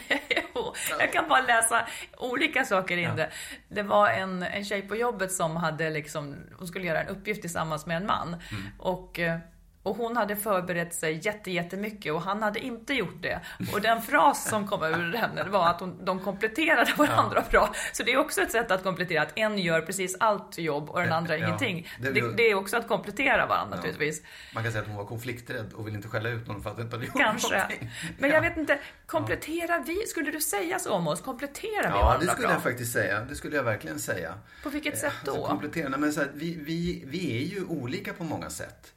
[0.54, 1.86] Jo, jag kan bara läsa
[2.18, 3.30] olika saker in det.
[3.68, 7.40] Det var en, en tjej på jobbet som hade liksom, hon skulle göra en uppgift
[7.40, 8.28] tillsammans med en man.
[8.28, 8.62] Mm.
[8.78, 9.38] Och, eh,
[9.84, 13.40] och hon hade förberett sig jätte, jättemycket och han hade inte gjort det.
[13.72, 17.74] Och den fras som kom ur henne var att hon, de kompletterade varandra bra.
[17.92, 21.00] Så det är också ett sätt att komplettera, att en gör precis allt jobb och
[21.00, 21.88] den andra Ja, ingenting.
[22.00, 24.22] det- Det, det är också att komplettera varandra naturligtvis.
[24.54, 26.78] Man kan säga att hon var konflikträdd och ville inte skälla ut någon för att
[26.78, 27.54] inte hade gjort Kanske.
[27.56, 27.90] någonting.
[28.18, 28.36] Men Ja.
[28.36, 31.20] jag vet inte, kompletterar vi, skulle du säga så om oss?
[31.20, 32.56] Kompletterar vi Ja, varandra det skulle bra?
[32.56, 33.20] jag faktiskt säga.
[33.20, 34.34] Det skulle jag verkligen säga.
[34.62, 35.30] På vilket sätt då?
[35.32, 35.98] Alltså, kompletterande.
[35.98, 38.92] Men så här, vi, vi, vi är ju olika på många sätt.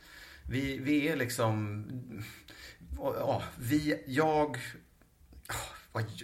[0.50, 1.86] Vi, vi är liksom...
[2.98, 4.58] Ja, vi, jag...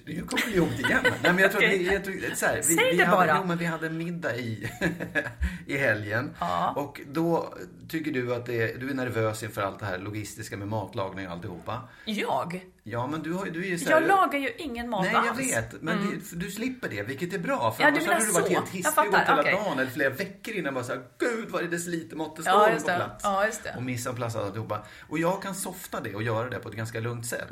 [0.05, 0.99] Nu kommer det jobbigt igen.
[1.03, 3.17] Nej, men jag tror att vi, jag tror, så här, vi, Säg vi det hade,
[3.17, 3.37] bara.
[3.41, 4.71] Jo, men vi hade middag i,
[5.67, 6.31] i helgen.
[6.39, 6.73] Ja.
[6.75, 7.53] Och då
[7.93, 11.27] tycker du att det är, du är nervös inför allt det här logistiska med matlagning
[11.27, 11.81] och alltihopa.
[12.05, 12.65] Jag?
[12.85, 15.35] Ja, men du, har, du är så här, Jag lagar ju ingen mat Nej, jag
[15.35, 15.81] vet.
[15.81, 17.71] Men det, för du slipper det, vilket är bra.
[17.71, 18.53] För Ja, annars du hade du varit så.
[18.53, 19.53] helt hissig och hela okej.
[19.53, 22.75] dagen eller flera veckor innan bara såhär, gud vad är det decilitermått det står Ja,
[22.79, 23.23] på plats.
[23.23, 23.73] Ja, just det.
[23.77, 24.85] Och missa plats och alltihopa.
[25.09, 27.47] Och jag kan softa det och göra det på ett ganska lugnt sätt.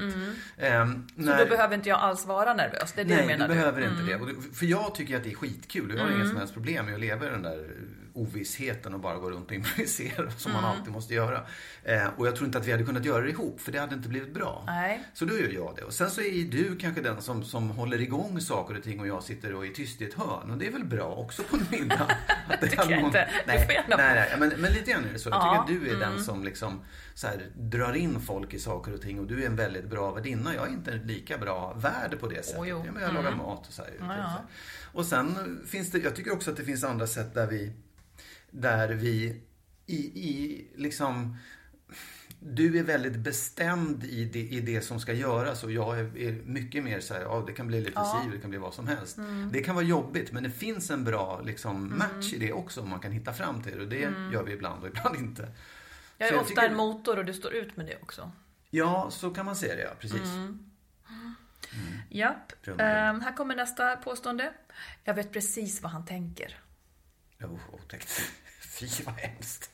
[0.57, 2.93] Ehm, Så då behöver inte jag alls vara nervös?
[2.95, 3.47] Det är det Nej, du menar?
[3.47, 4.25] du behöver inte Mm.
[4.35, 4.55] det.
[4.57, 5.93] För jag tycker att det är skitkul.
[5.97, 7.67] Jag har inga som helst problem med att leva i den där
[8.13, 10.63] ovissheten och bara gå runt och improvisera som Mm.
[10.63, 11.45] man alltid måste göra.
[11.83, 13.95] Eh, och jag tror inte att vi hade kunnat göra det ihop för det hade
[13.95, 14.63] inte blivit bra.
[14.67, 15.03] Nej.
[15.13, 15.81] Så då gör jag det.
[15.83, 19.07] Och sen så är du kanske den som, som håller igång saker och ting och
[19.07, 20.51] jag sitter och är tyst i ett hörn.
[20.51, 22.07] Och det är väl bra också på en middag.
[22.49, 23.29] Att det Tycker är jag inte.
[23.45, 25.29] Du Nej, får gärna- nej, nej, men, men lite grann är det så.
[25.29, 26.81] Jag Ja, tycker att du är den som liksom
[27.13, 30.11] så här, drar in folk i saker och ting och du är en väldigt bra
[30.11, 30.55] värdinna.
[30.55, 32.61] Jag är inte en lika bra värd på det sättet.
[32.67, 32.83] Jo.
[32.85, 33.91] Ja, men jag lagar mat och så här.
[33.99, 34.41] Ja.
[34.93, 37.71] Och sen finns det, jag tycker också att det finns andra sätt där vi,
[38.51, 39.41] där vi
[39.85, 41.37] i, i liksom
[42.43, 46.31] du är väldigt bestämd i det, i det som ska göras och jag är, är
[46.31, 48.87] mycket mer så här, ja det kan bli lite si det kan bli vad som
[48.87, 49.17] helst.
[49.17, 49.49] Mm.
[49.51, 52.89] Det kan vara jobbigt men det finns en bra liksom, match i det också om
[52.89, 53.99] man kan hitta fram till det och det
[54.33, 55.43] gör vi ibland och ibland inte.
[55.43, 55.55] Mm.
[56.17, 58.31] Jag Så är ofta tycker- en motor och du står ut med det också.
[58.69, 59.91] Ja, så kan man säga det, ja.
[59.99, 60.21] Precis.
[60.21, 60.71] Mm.
[62.09, 62.63] Japp.
[62.63, 63.09] Drömmer.
[63.09, 64.53] Ehm, här kommer nästa påstående.
[65.03, 66.59] Jag vet precis vad han tänker.
[67.43, 68.21] Oh, otäckt.
[68.71, 69.69] Fy vad hemskt.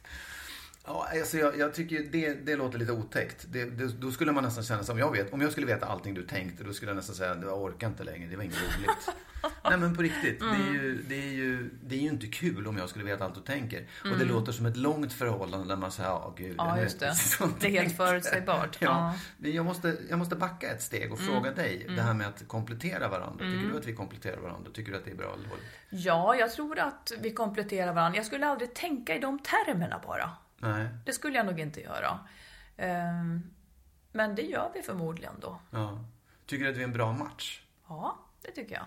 [0.88, 3.46] Ja, alltså jag, jag tycker det, det låter lite otäckt.
[3.50, 5.34] Det, det, då skulle man nästan känna som jag vet.
[5.34, 8.04] Om jag skulle veta allting du tänkte, då skulle jag nästan säga jag orkar inte
[8.04, 8.30] längre.
[8.30, 9.10] Det var inget roligt.
[9.64, 10.42] Nej men på riktigt.
[10.42, 10.54] Mm.
[10.58, 13.26] Det, är ju, det, är ju, det är ju inte kul om jag skulle veta
[13.26, 13.78] allt du tänker.
[13.78, 13.90] Mm.
[14.12, 14.36] Och det mm.
[14.36, 16.56] låter som ett långt förhållande där man säger, ja gud.
[16.58, 17.14] Ja, just det.
[17.60, 18.78] Det är helt förutsägbart.
[18.80, 19.14] Ja.
[19.38, 19.50] ja.
[19.50, 21.34] Jag, måste, jag måste backa ett steg och mm.
[21.34, 21.86] fråga dig.
[21.96, 23.46] Det här med att komplettera varandra.
[23.46, 23.72] Tycker mm.
[23.72, 24.72] du att vi kompletterar varandra?
[24.74, 25.66] Tycker du att det är bra eller dåligt?
[25.90, 28.18] Ja, jag tror att vi kompletterar varandra.
[28.18, 30.32] Jag skulle aldrig tänka i de termerna bara.
[30.58, 30.88] Nej.
[31.06, 32.20] Det skulle jag nog inte göra.
[32.78, 33.42] Ehm,
[34.12, 35.60] men det gör vi förmodligen då.
[35.72, 36.06] Ja.
[36.46, 37.64] Tycker du att vi är en bra match?
[37.88, 38.86] Ja, det tycker jag.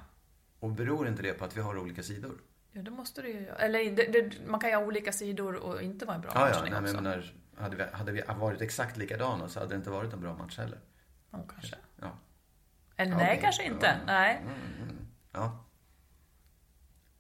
[0.61, 2.41] Och beror inte det på att vi har olika sidor?
[2.73, 3.57] Ja, det måste det ju göra.
[3.57, 6.41] Eller det, det, man kan ju ha olika sidor och inte vara en bra ja,
[6.41, 6.57] match.
[6.65, 9.91] Ja, nej, men menar, hade, vi, hade vi varit exakt likadana så hade det inte
[9.91, 10.79] varit en bra match heller.
[11.31, 11.77] Ja, kanske.
[12.01, 12.11] Ja.
[12.97, 13.41] Eller nej, okay.
[13.41, 14.01] kanske inte.
[14.07, 14.43] Nej.
[14.43, 15.07] Mm, mm.
[15.33, 15.65] Ja.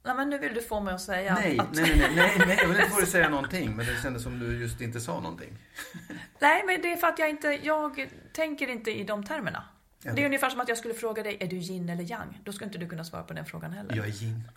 [0.02, 1.74] Nej, men nu vill du få mig att säga nej, att...
[1.74, 3.76] Nej, nej, nej, nej, jag vill inte få dig säga någonting.
[3.76, 5.58] Men det kändes som du just inte sa någonting.
[6.38, 9.64] Nej, men det är för att jag inte, jag tänker inte i de termerna.
[10.02, 12.40] Det är ungefär som att jag skulle fråga dig, är du yin eller yang?
[12.44, 13.96] Då skulle inte du kunna svara på den frågan heller.
[13.96, 14.50] Jag är yin.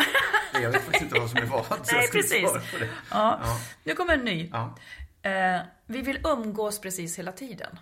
[0.53, 1.65] jag vet faktiskt inte vad som är vad.
[1.91, 2.41] Nej, precis.
[2.43, 2.59] Ja.
[3.09, 3.59] ja.
[3.83, 4.49] Nu kommer en ny.
[4.53, 4.77] Ja.
[5.29, 7.79] Eh, vi vill umgås precis hela tiden.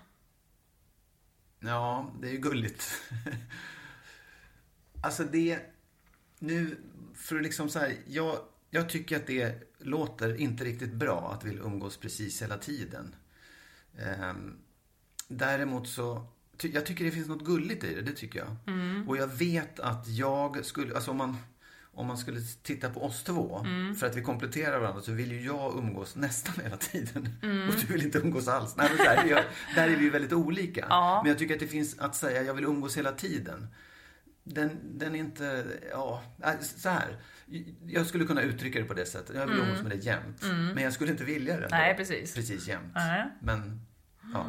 [1.60, 3.02] Ja, det är ju gulligt.
[5.02, 5.60] alltså det
[6.40, 6.78] nu,
[7.22, 11.46] för att liksom så här, jag, jag tycker att det låter inte riktigt bra att
[11.46, 13.16] vi vill umgås precis hela tiden.
[14.32, 14.58] Um,
[15.28, 18.56] däremot så, ty, jag tycker det finns något gulligt i det, det tycker jag.
[18.68, 19.10] Mm.
[19.10, 21.38] Och jag vet att jag skulle, alltså om man,
[21.94, 23.96] om man skulle titta på oss två, mm.
[23.96, 27.30] för att vi kompletterar varandra, så vill ju jag umgås nästan hela tiden.
[27.42, 27.70] Mm.
[27.70, 28.76] Och du vill inte umgås alls.
[28.78, 29.44] Nej, men där, är jag,
[29.76, 30.86] där är vi ju väldigt olika.
[30.90, 31.22] Ja.
[31.24, 33.68] Men jag tycker att det finns, att säga jag vill umgås hela tiden
[34.44, 37.18] den, den är inte, ja, äh, så här.
[37.86, 39.36] Jag skulle kunna uttrycka det på det sättet.
[39.36, 39.68] Jag vill mm.
[39.68, 40.44] umgås med dig jämt.
[40.44, 40.68] Mm.
[40.68, 41.68] Men jag skulle inte vilja det.
[41.72, 42.36] Nej, precis.
[42.36, 42.92] Precis jämt.
[42.96, 43.28] Nej.
[43.40, 43.82] Men,
[44.34, 44.46] ja.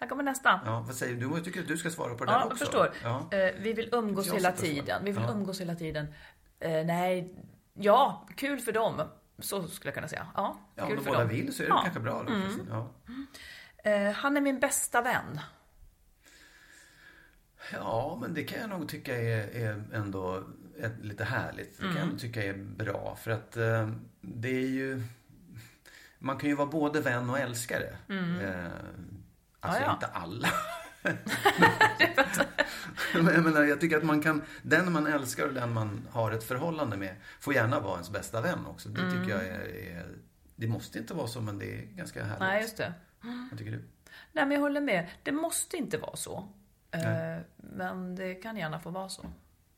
[0.00, 0.60] Här kommer nästa.
[0.64, 1.26] Ja, vad säger du?
[1.34, 2.64] Jag tycker att du ska svara på det ja, där också.
[2.64, 2.92] Jag förstår.
[3.02, 3.48] Ja.
[3.48, 5.04] Uh, vi vill umgås hela tiden.
[5.04, 5.32] Vi vill ja.
[5.32, 6.06] umgås hela tiden.
[6.64, 7.34] Uh, nej,
[7.74, 9.02] ja, kul för dem.
[9.38, 10.26] Så skulle jag kunna säga.
[10.34, 11.28] Ja, ja kul om för båda dem.
[11.28, 11.80] vill så är det ja.
[11.82, 12.20] kanske bra.
[12.20, 12.68] Mm.
[12.70, 12.94] ja.
[13.86, 15.40] Uh, han är min bästa vän.
[17.72, 20.44] Ja, men det kan jag nog tycka är, är ändå
[20.78, 21.76] är lite härligt.
[21.76, 22.10] Det kan mm.
[22.10, 23.18] jag tycka är bra.
[23.22, 25.02] För att eh, det är ju...
[26.18, 27.96] Man kan ju vara både vän och älskare.
[28.08, 28.40] Mm.
[28.40, 28.72] Eh,
[29.60, 29.92] alltså ja, ja.
[29.92, 30.48] inte alla.
[33.14, 36.32] men jag, menar, jag tycker att man kan, den man älskar och den man har
[36.32, 38.88] ett förhållande med får gärna vara ens bästa vän också.
[38.88, 39.28] Det tycker mm.
[39.28, 39.60] jag är,
[39.96, 40.06] är,
[40.56, 42.40] Det måste inte vara så, men det är ganska härligt.
[42.40, 42.92] Nej, just det.
[43.50, 43.84] Vad tycker du?
[44.32, 45.08] Nej, men jag håller med.
[45.22, 46.48] Det måste inte vara så.
[46.92, 47.44] Nej.
[47.56, 49.30] Men det kan gärna få vara så.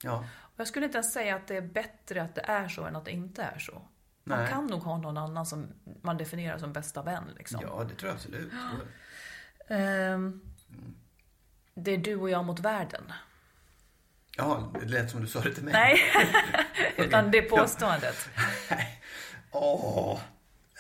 [0.03, 0.25] Ja.
[0.57, 3.05] jag skulle inte ens säga att det är bättre att det är så än att
[3.05, 3.83] det inte är så.
[4.25, 4.49] Man Nej.
[4.49, 5.67] kan nog ha någon annan som
[6.03, 7.25] man definierar som bästa vän.
[7.37, 7.61] Liksom.
[7.63, 8.53] Ja, det tror jag absolut.
[8.53, 8.71] Ja.
[9.71, 10.41] Um,
[11.75, 13.13] det är du och jag mot världen.
[14.37, 15.73] Ja, det lät som du sa det till mig.
[15.73, 16.01] Nej,
[17.07, 18.29] utan det påståendet.
[19.51, 20.21] Åh, oh,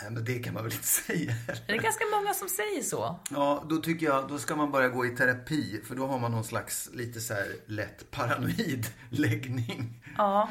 [0.02, 1.34] Nej, men det kan man väl inte säga
[1.66, 3.20] Det är ganska många som säger så.
[3.30, 5.80] Ja, då tycker jag, då ska man börja gå i terapi.
[5.84, 10.04] För då har man någon slags lite så här lätt paranoid läggning.
[10.16, 10.50] Ja.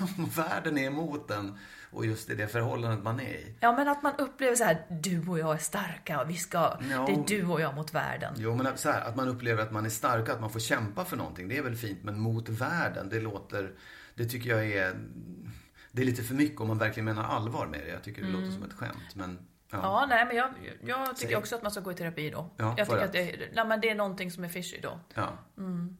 [0.00, 1.58] Om världen är emot en
[1.90, 3.54] och just i det förhållandet man är i.
[3.60, 6.58] Ja, men att man upplever så här, du och jag är starka och vi ska,
[6.58, 7.06] ja.
[7.06, 8.34] det är du och jag mot världen.
[8.36, 11.04] Jo, men så här, att man upplever att man är stark, att man får kämpa
[11.04, 11.98] för någonting, det är väl fint.
[12.02, 13.72] Men mot världen, det låter,
[14.14, 14.96] det tycker jag är
[15.96, 17.88] det är lite för mycket om man verkligen menar allvar med det.
[17.88, 18.40] Jag tycker det mm.
[18.40, 19.14] låter som ett skämt.
[19.14, 19.38] Men,
[19.70, 19.78] ja.
[19.82, 21.36] ja, nej, men jag, jag tycker Säg.
[21.36, 22.50] också att man ska gå i terapi då.
[22.56, 25.00] Ja, jag tycker att det, nej, men det är någonting som är fishy då.
[25.14, 25.28] Ja.
[25.58, 25.96] Mm.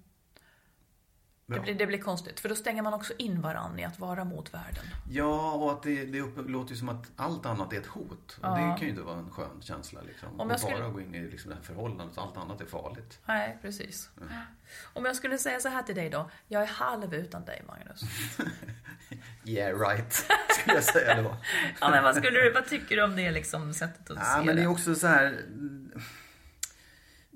[1.49, 4.25] Det blir, det blir, konstigt, för då stänger man också in varandra i att vara
[4.25, 4.85] mot världen.
[5.11, 8.39] Ja, och att det, det låter ju som att allt annat är ett hot.
[8.43, 10.01] Och det kan ju inte vara en skön känsla.
[10.07, 10.41] Liksom.
[10.41, 10.79] Om jag skulle...
[10.79, 13.21] bara gå in i liksom det här förhållandet, allt annat är farligt.
[13.27, 14.11] Nej, precis.
[14.21, 14.33] Mm.
[14.93, 16.31] Om jag skulle säga så här till dig då.
[16.49, 18.01] Jag är halv utan dig, Magnus.
[19.45, 20.13] yeah, right.
[20.61, 21.37] Skulle jag säga då.
[21.81, 24.47] ja, men vad, skulle du, vad tycker du om det liksom, sättet att ja, se
[24.47, 24.63] men det?
[24.63, 25.43] är också så här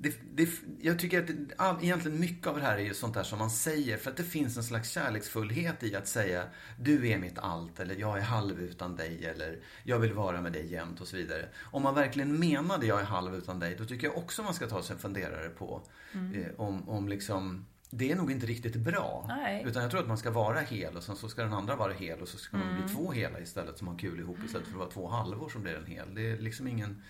[0.02, 0.48] det, det,
[0.80, 3.38] jag tycker att det, all, egentligen mycket av det här är ju sånt där som
[3.38, 6.44] man säger för att det finns en slags kärleksfullhet i att säga
[6.78, 10.52] du är mitt allt eller jag är halv utan dig eller jag vill vara med
[10.52, 11.48] dig jämt och så vidare.
[11.62, 14.66] Om man verkligen menade jag är halv utan dig då tycker jag också man ska
[14.66, 15.82] ta sig en funderare på
[16.12, 16.34] mm.
[16.34, 19.24] eh, om, om liksom det är nog inte riktigt bra.
[19.28, 19.64] Nej.
[19.66, 21.92] Utan jag tror att man ska vara hel och sen så ska den andra vara
[21.92, 22.82] hel och så ska man mm.
[22.82, 25.62] bli två hela istället som har kul ihop istället för att vara två halvor som
[25.62, 26.14] blir en hel.
[26.14, 27.02] Det är liksom ingen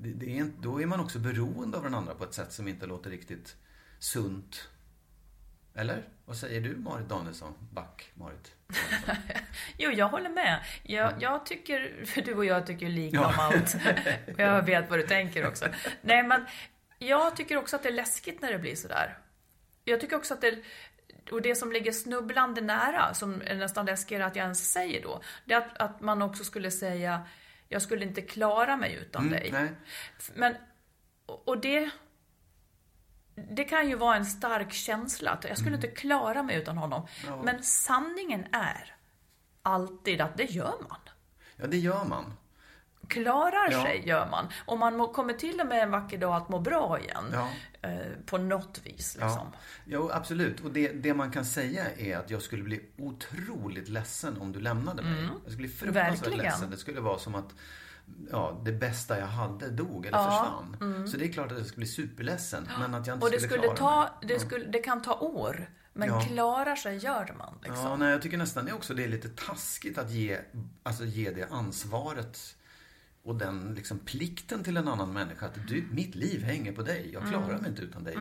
[0.00, 2.68] det, det är, då är man också beroende av den andra på ett sätt som
[2.68, 3.56] inte låter riktigt
[3.98, 4.68] sunt.
[5.74, 6.08] Eller?
[6.24, 7.54] Vad säger du Marit Danielsson?
[7.72, 8.54] Back, Marit?
[9.78, 10.64] Jo, jag håller med.
[10.82, 13.76] Jag, jag tycker, du och jag tycker lika om allt.
[14.36, 15.66] jag vet vad du tänker också.
[16.02, 16.46] Nej, men
[16.98, 19.18] jag tycker också att det är läskigt när det blir sådär.
[19.84, 20.62] Jag tycker också att det,
[21.30, 25.22] och det som ligger snubblande nära, som är nästan läskigare att jag ens säger då,
[25.44, 27.22] det är att, att man också skulle säga,
[27.68, 29.50] jag skulle inte klara mig utan Mm, dig.
[29.52, 29.70] nej.
[30.34, 30.54] Men,
[31.26, 31.90] och det,
[33.50, 35.84] det kan ju vara en stark känsla, att jag skulle Mm.
[35.84, 37.06] inte klara mig utan honom.
[37.44, 38.96] Men sanningen är
[39.62, 41.00] alltid att det gör man.
[41.56, 42.32] Ja, det gör man.
[43.08, 43.82] Klarar Ja.
[43.82, 44.48] sig gör man.
[44.66, 47.24] Och man må, kommer till och med en vacker dag att må bra igen.
[47.32, 47.48] Ja.
[47.82, 49.28] Eh, på något vis liksom.
[49.30, 49.52] Ja,
[49.84, 50.60] jo, absolut.
[50.60, 54.60] Och det, det man kan säga är att jag skulle bli otroligt ledsen om du
[54.60, 55.22] lämnade mig.
[55.22, 56.20] Jag skulle bli fruktansvärt Mm.
[56.20, 56.38] Verkligen.
[56.52, 56.70] ledsen.
[56.70, 57.54] Det skulle vara som att
[58.30, 61.06] ja, det bästa jag hade dog eller försvann.
[61.10, 62.68] Så det är klart att jag skulle bli superledsen.
[62.80, 63.22] Men att jag inte Mm.
[63.22, 65.70] Och det skulle skulle ta, det, skulle, det kan ta år.
[65.92, 66.20] Men Ja.
[66.20, 67.84] klarar sig gör man liksom.
[67.84, 70.38] Ja, nej, jag tycker nästan det också det är lite taskigt att ge,
[70.82, 72.56] alltså ge det ansvaret
[73.24, 75.46] och den liksom plikten till en annan människa.
[75.46, 77.10] Att du, mitt liv hänger på dig.
[77.12, 77.60] Jag klarar Mm.
[77.60, 78.16] mig inte utan dig.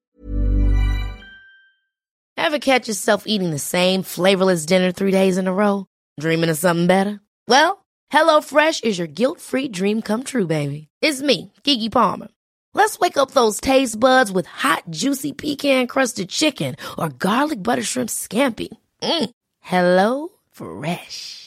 [2.38, 5.86] Ever catch yourself eating the same flavorless dinner three days in a row?
[6.21, 7.19] Dreaming of something better?
[7.47, 10.88] Well, hello fresh is your guilt-free dream come true, baby.
[11.01, 12.27] It's me, Kiki Palmer.
[12.73, 18.10] Let's wake up those taste buds with hot, juicy pecan-crusted chicken or garlic butter shrimp
[18.10, 18.67] scampi.
[19.01, 19.29] Mm.
[19.62, 21.46] Hello Fresh.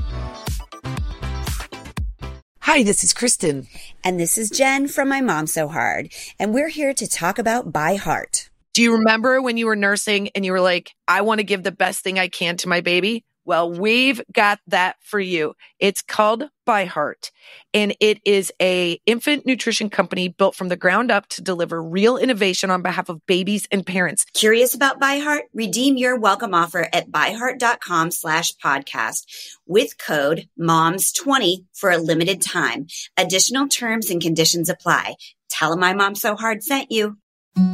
[2.65, 3.67] Hi, this is Kristen.
[4.03, 6.13] And this is Jen from My Mom So Hard.
[6.37, 8.51] And we're here to talk about By Heart.
[8.73, 11.63] Do you remember when you were nursing and you were like, I want to give
[11.63, 13.25] the best thing I can to my baby?
[13.45, 15.55] Well, we've got that for you.
[15.79, 17.31] It's called By Heart
[17.73, 22.15] and it is a infant nutrition company built from the ground up to deliver real
[22.15, 24.25] innovation on behalf of babies and parents.
[24.33, 25.43] Curious about By Heart?
[25.53, 29.25] Redeem your welcome offer at byheart.com slash podcast
[29.67, 32.87] with code MOMS20 for a limited time.
[33.17, 35.15] Additional terms and conditions apply.
[35.49, 37.17] Tell them My Mom So Hard sent you.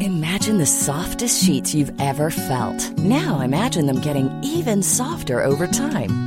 [0.02, 2.98] Imagine the softest sheets you've ever felt.
[2.98, 6.27] Now imagine them getting even softer over time.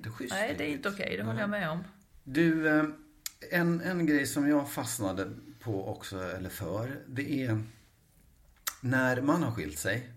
[0.00, 0.32] Inte schysst.
[0.32, 1.16] Nej, det är inte okej.
[1.16, 1.84] Det håller jag med om.
[2.24, 2.84] Du, eh,
[3.50, 7.62] en, en grej som jag fastnade på också, eller för, det är
[8.80, 10.12] när man har skilt sig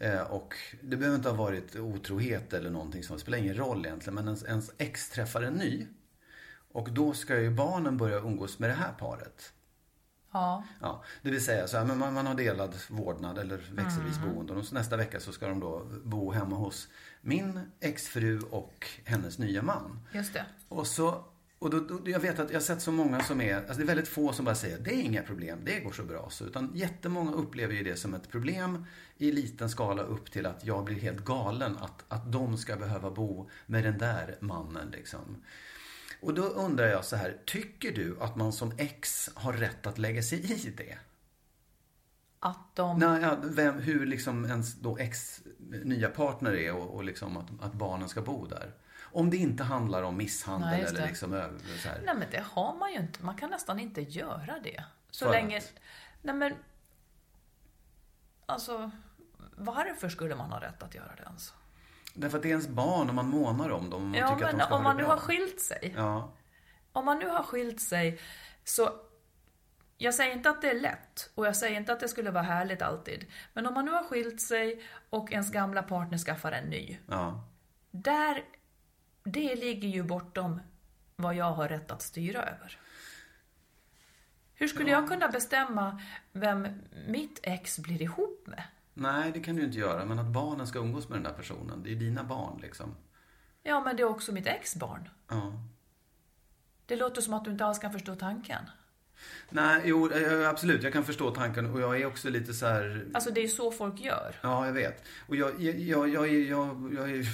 [0.00, 4.14] eh, och det behöver inte ha varit otrohet eller någonting som spelar ingen roll egentligen,
[4.14, 5.86] men ens, ens ex träffar en ny.
[6.72, 9.52] Och då ska ju barnen börja umgås med det här paret.
[10.32, 10.64] Ja.
[10.80, 14.34] Ja, det vill säga så här, men man, man har delad vårdnad eller växelvis Mm.
[14.34, 14.52] boende.
[14.52, 16.88] Och så nästa vecka så ska de då bo hemma hos
[17.22, 19.98] min exfru och hennes nya man.
[20.12, 20.44] Just det.
[20.68, 21.24] Och så,
[21.58, 23.82] och då, då, jag vet att jag har sett så många som är, alltså det
[23.82, 26.30] är väldigt få som bara säger det är inga problem, det går så bra.
[26.30, 30.64] Så, utan jättemånga upplever ju det som ett problem i liten skala upp till att
[30.64, 35.36] jag blir helt galen att, att de ska behöva bo med den där mannen liksom.
[36.20, 39.98] Och då undrar jag så här, tycker du att man som ex har rätt att
[39.98, 40.98] lägga sig i det?
[42.44, 42.98] Att de...
[42.98, 45.40] Nej, ja, vem, hur liksom ens då ex
[45.84, 48.74] nya partner är och, och liksom att, att barnen ska bo där.
[49.00, 52.00] Om det inte handlar om misshandel Nej, eller liksom över, så här.
[52.04, 53.24] Nej men det har man ju inte.
[53.24, 54.84] Man kan nästan inte göra det.
[55.10, 55.58] Så För länge...
[55.58, 55.72] att?
[56.22, 56.54] Nej men...
[58.46, 58.90] Alltså,
[59.56, 61.54] varför skulle man ha rätt att göra det ens?
[62.14, 64.10] Därför att det är ens barn och man månar om dem.
[64.10, 65.94] och Ja tycker att de men ska om man nu har skilt sig.
[65.96, 66.32] Ja.
[66.92, 68.20] Om man nu har skilt sig
[68.64, 68.90] så...
[70.02, 72.42] Jag säger inte att det är lätt och jag säger inte att det skulle vara
[72.42, 73.26] härligt alltid.
[73.52, 76.98] Men om man nu har skilt sig och ens gamla partner skaffar en ny.
[77.08, 77.48] ja.
[77.90, 78.44] Där...
[79.24, 80.60] Det ligger ju bortom
[81.16, 82.78] vad jag har rätt att styra över.
[84.54, 86.68] Hur skulle jag kunna bestämma vem
[87.06, 88.62] mitt ex blir ihop med?
[88.94, 90.04] Nej, det kan du inte göra.
[90.04, 91.82] Men att barnen ska umgås med den där personen.
[91.82, 92.96] Det är ju dina barn liksom.
[93.62, 95.08] Ja, men det är också mitt ex-barn.
[95.28, 95.52] Ja.
[96.86, 98.64] Det låter som att du inte alls kan förstå tanken.
[99.50, 100.82] Nej, jo, eh, absolut.
[100.82, 103.06] Jag kan förstå tanken och jag är också lite så här...
[103.14, 104.34] Alltså, det är så folk gör.
[104.42, 105.04] Ja, jag vet.
[105.28, 107.28] Och jag, jag, jag, jag, jag, jag är...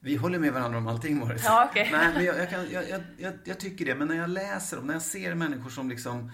[0.00, 1.42] Vi håller med varandra om allting, Morris.
[1.44, 1.88] Ja, okej.
[1.92, 3.94] Nej, men jag, jag, kan, jag, jag, jag, jag tycker det.
[3.94, 6.30] Men när jag läser om, när jag ser människor som liksom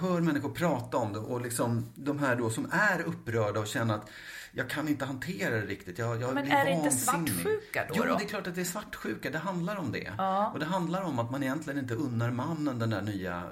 [0.00, 3.94] hör människor prata om det och liksom de här då som är upprörda och känner
[3.94, 4.10] att
[4.52, 5.98] jag kan inte hantera det riktigt.
[5.98, 8.16] Jag, jag Men blir är det inte svartsjuka då, Jo, då?
[8.16, 9.30] det är klart att det är svartsjuka.
[9.30, 10.12] Det handlar om det.
[10.18, 10.50] Ja.
[10.52, 13.42] Och det handlar om att man egentligen inte unnar mannen den där nya,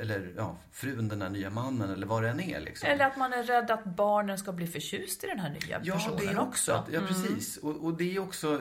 [0.00, 2.88] eller ja, frun den där nya mannen eller vad det än är liksom.
[2.88, 5.94] Eller att man är rädd att barnen ska bli förtjust i den här nya Ja,
[5.94, 6.72] personen det är också.
[6.72, 7.08] Att, ja, Mm.
[7.08, 7.56] precis.
[7.56, 8.60] Och, och det är också,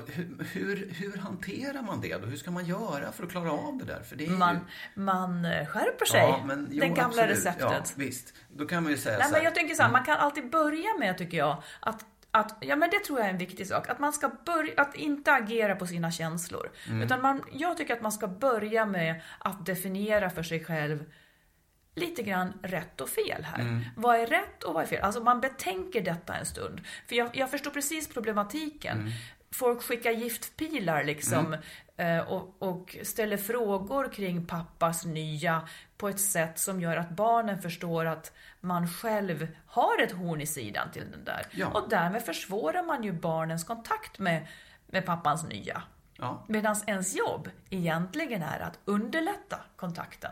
[0.54, 2.28] hur, hur, hanterar man det då?
[2.28, 4.04] Hur ska man göra för att klara av det där?
[4.04, 5.02] För det är Man, ju...
[5.02, 6.20] man eh, skärper sig.
[6.20, 7.30] Ja, men, jo, det gamla absolut.
[7.30, 7.62] receptet.
[7.72, 8.34] Ja, visst.
[8.56, 9.46] Då kan man ju säga Nej, så men här.
[9.46, 12.90] jag tänker så här, man kan alltid börja med, tycker jag, att att, ja men
[12.90, 13.90] det tror jag är en viktig sak.
[13.90, 16.72] Att man ska börja, att inte agera på sina känslor.
[16.88, 17.02] Mm.
[17.02, 21.04] Utan man, jag tycker att man ska börja med att definiera för sig själv
[22.00, 23.60] lite grann rätt och fel här.
[23.60, 23.82] Mm.
[23.96, 25.04] Vad är rätt och vad är fel?
[25.04, 26.82] Alltså man betänker detta en stund.
[27.08, 28.98] För jag, jag förstår precis problematiken.
[28.98, 29.12] Mm.
[29.52, 31.56] Folk skickar giftpilar liksom
[31.98, 37.62] eh, och, och ställer frågor kring pappas nya på ett sätt som gör att barnen
[37.62, 41.46] förstår att man själv har ett horn i sidan till den där.
[41.52, 41.68] Ja.
[41.68, 44.48] Och därmed försvårar man ju barnens kontakt med,
[44.88, 45.84] med pappans nya.
[46.16, 46.46] Ja.
[46.48, 50.32] Medan ens jobb egentligen är att underlätta kontakten.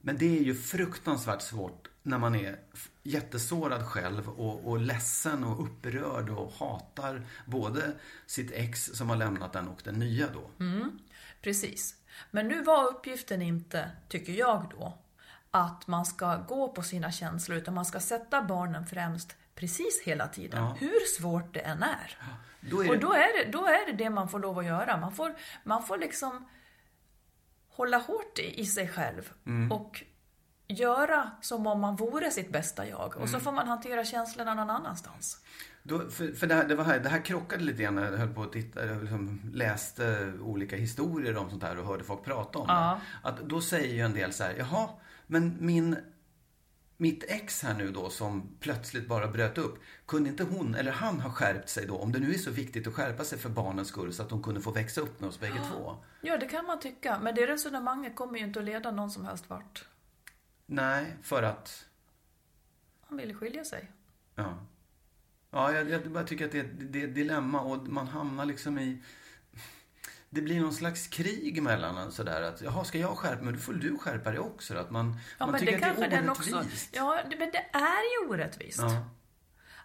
[0.00, 2.58] Men det är ju fruktansvärt svårt när man är
[3.02, 7.92] jättesårad själv och, och ledsen och upprörd och hatar både
[8.26, 10.64] sitt ex som har lämnat den och den nya då.
[10.64, 10.98] Mm,
[11.42, 11.94] precis.
[12.30, 14.98] Men nu var uppgiften inte, tycker jag då,
[15.50, 20.28] att man ska gå på sina känslor utan man ska sätta barnen främst precis hela
[20.28, 20.64] tiden.
[20.64, 20.76] Ja.
[20.80, 22.18] Hur svårt det än är.
[22.60, 24.64] Då är det- Och då är, det, då är det det man får lov att
[24.64, 24.96] göra.
[24.96, 25.34] Man får,
[25.64, 26.48] man får liksom
[27.78, 29.72] hålla hårt i, i sig själv Mm.
[29.72, 30.04] och
[30.68, 33.16] göra som om man vore sitt bästa jag.
[33.16, 33.40] Och så Mm.
[33.40, 35.44] får man hantera känslorna någon annanstans.
[35.82, 38.18] Då, för för det, här, det, var här, det här krockade lite grann när jag
[38.18, 42.58] höll på att titta, liksom läste olika historier om sånt här och hörde folk prata
[42.58, 43.00] om Ja.
[43.22, 43.28] det.
[43.28, 44.88] Att då säger ju en del så här, jaha,
[45.26, 45.96] men min,
[47.00, 51.20] mitt ex här nu då som plötsligt bara bröt upp, kunde inte hon eller han
[51.20, 51.96] ha skärpt sig då?
[51.98, 54.42] Om det nu är så viktigt att skärpa sig för barnens skull så att de
[54.42, 55.96] kunde få växa upp med oss bägge två.
[56.20, 57.18] Ja, det kan man tycka.
[57.18, 59.84] Men det resonemanget kommer ju inte att leda någon som helst vart.
[60.66, 61.84] Nej, för att,
[63.08, 63.90] Han vill skilja sig.
[64.34, 64.58] ja.
[65.50, 68.44] Ja, jag, jag bara tycker att det, är- det är ett dilemma och man hamnar
[68.44, 69.02] liksom i
[70.30, 73.52] det blir någon slags krig mellan sådär att, jaha, ska jag skärpa mig?
[73.54, 74.76] Då får du skärpa dig också.
[74.76, 76.54] Att man, Ja, man men tycker det att det är den också...
[76.56, 76.88] orättvist.
[76.92, 78.78] Ja, men det är ju orättvist.
[78.82, 79.04] Ja.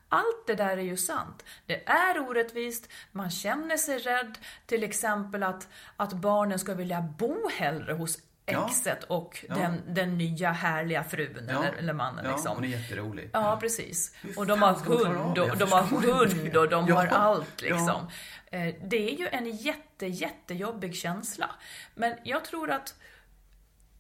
[0.09, 1.43] Allt det där är ju sant.
[1.65, 4.37] Det är orättvist, man känner sig rädd.
[4.65, 5.67] Till exempel att,
[5.97, 8.67] att barnen ska vilja bo hellre hos Ja.
[8.69, 9.55] exet och Ja.
[9.55, 11.63] den, den nya härliga frun Ja.
[11.63, 12.25] eller, eller mannen.
[12.25, 12.55] Ja, liksom.
[12.55, 13.29] hon är jätterolig.
[13.33, 14.15] Ja, precis.
[14.37, 17.75] Och de har hund och de har hund och de Ja, har allt ja.
[17.75, 18.07] liksom.
[18.53, 21.49] Eh, Det är ju en jätte, jättejobbig känsla.
[21.95, 22.95] Men jag tror att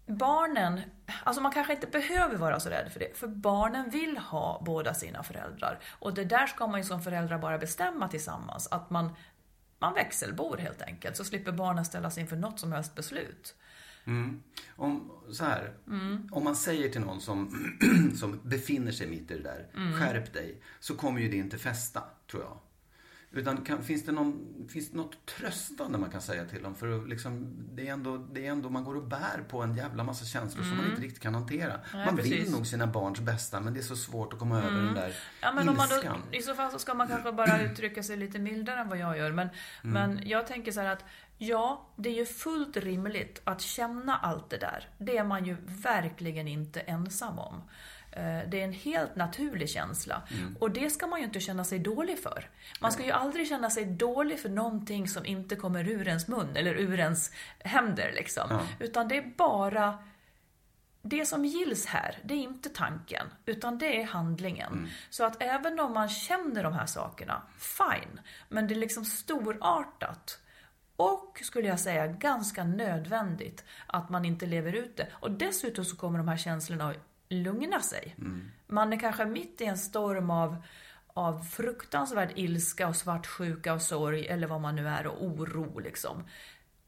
[0.05, 0.81] barnen,
[1.23, 4.93] alltså man kanske inte behöver vara så rädd för det, för barnen vill ha båda
[4.93, 5.79] sina föräldrar.
[5.99, 9.15] Och det där ska man ju som föräldrar bara bestämma tillsammans, att man,
[9.79, 13.55] man växelbor helt enkelt, så slipper barnen ställas inför något som helst beslut.
[14.05, 14.43] Mm.
[14.75, 16.29] Om, så här, Mm.
[16.31, 17.51] om man säger till någon som,
[18.15, 19.99] som befinner sig mitt i det där, Mm.
[19.99, 22.57] skärp dig, så kommer ju det inte fästa, tror jag.
[23.35, 26.75] Utan kan, finns, det någon, finns det något tröstande man kan säga till dem?
[26.75, 30.03] För liksom, det, är ändå, det är ändå, man går och bär på en jävla
[30.03, 31.73] massa känslor som man inte riktigt kan hantera.
[31.73, 31.79] Mm.
[31.93, 32.33] Nej, man precis.
[32.33, 34.85] vill nog sina barns bästa, men det är så svårt att komma över Mm.
[34.85, 36.21] den där Ja, men om man då, ilskan.
[36.31, 39.17] I så fall så ska man kanske bara uttrycka sig lite mildare än vad jag
[39.17, 39.31] gör.
[39.31, 39.49] Men,
[39.83, 39.93] Mm.
[40.15, 41.05] men jag tänker så här att
[41.37, 44.87] ja, det är ju fullt rimligt att känna allt det där.
[44.97, 47.61] Det är man ju verkligen inte ensam om.
[48.15, 50.21] Eh, Det är en helt naturlig känsla.
[50.31, 50.57] Mm.
[50.59, 52.49] Och det ska man ju inte känna sig dålig för.
[52.79, 56.55] Man ska ju aldrig känna sig dålig för någonting som inte kommer ur ens mun
[56.55, 58.11] eller ur ens händer.
[58.15, 58.47] Liksom.
[58.49, 58.61] Ja.
[58.79, 59.97] Utan det är bara
[61.01, 64.89] det som gills här, det är inte tanken, utan det är handlingen.
[65.09, 68.19] Så att även om man känner de här sakerna, fine.
[68.49, 70.39] Men det är liksom storartat.
[70.95, 75.07] Och, skulle jag säga, ganska nödvändigt att man inte lever ut det.
[75.13, 76.93] Och dessutom så kommer de här känslorna
[77.33, 78.15] lugna sig.
[78.67, 80.63] Man är kanske mitt i en storm av,
[81.07, 86.23] av fruktansvärd ilska och svartsjuka och sorg, eller vad man nu är, och oro liksom.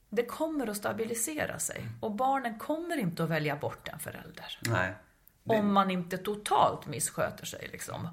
[0.10, 1.88] Det kommer att stabilisera sig.
[2.00, 4.60] Och barnen kommer inte att välja bort en förälder.
[4.62, 4.94] Nej.
[5.44, 8.08] Om man inte totalt missköter sig liksom,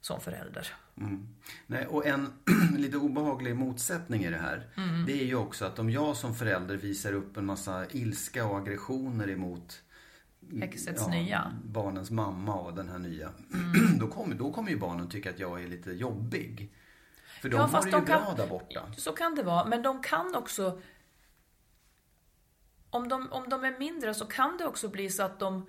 [0.00, 0.66] som förälder.
[0.96, 1.28] Mm.
[1.66, 2.32] Nej, och en
[2.76, 4.68] lite obehaglig motsättning i det här.
[4.76, 5.06] Mm.
[5.06, 8.58] Det är ju också att om jag som förälder visar upp en massa ilska och
[8.58, 9.82] aggressioner emot
[10.62, 11.52] Exets nya.
[11.64, 13.28] barnens mamma och den här nya.
[13.54, 13.72] Mm.
[13.98, 16.72] då, kommer, då kommer ju barnen tycka att jag är lite jobbig.
[17.42, 18.80] För de Ja, har det ju de kan- bra där borta.
[18.96, 20.80] Så kan det vara, men de kan också...
[22.90, 25.66] Om de, om de är mindre så kan det också bli så att de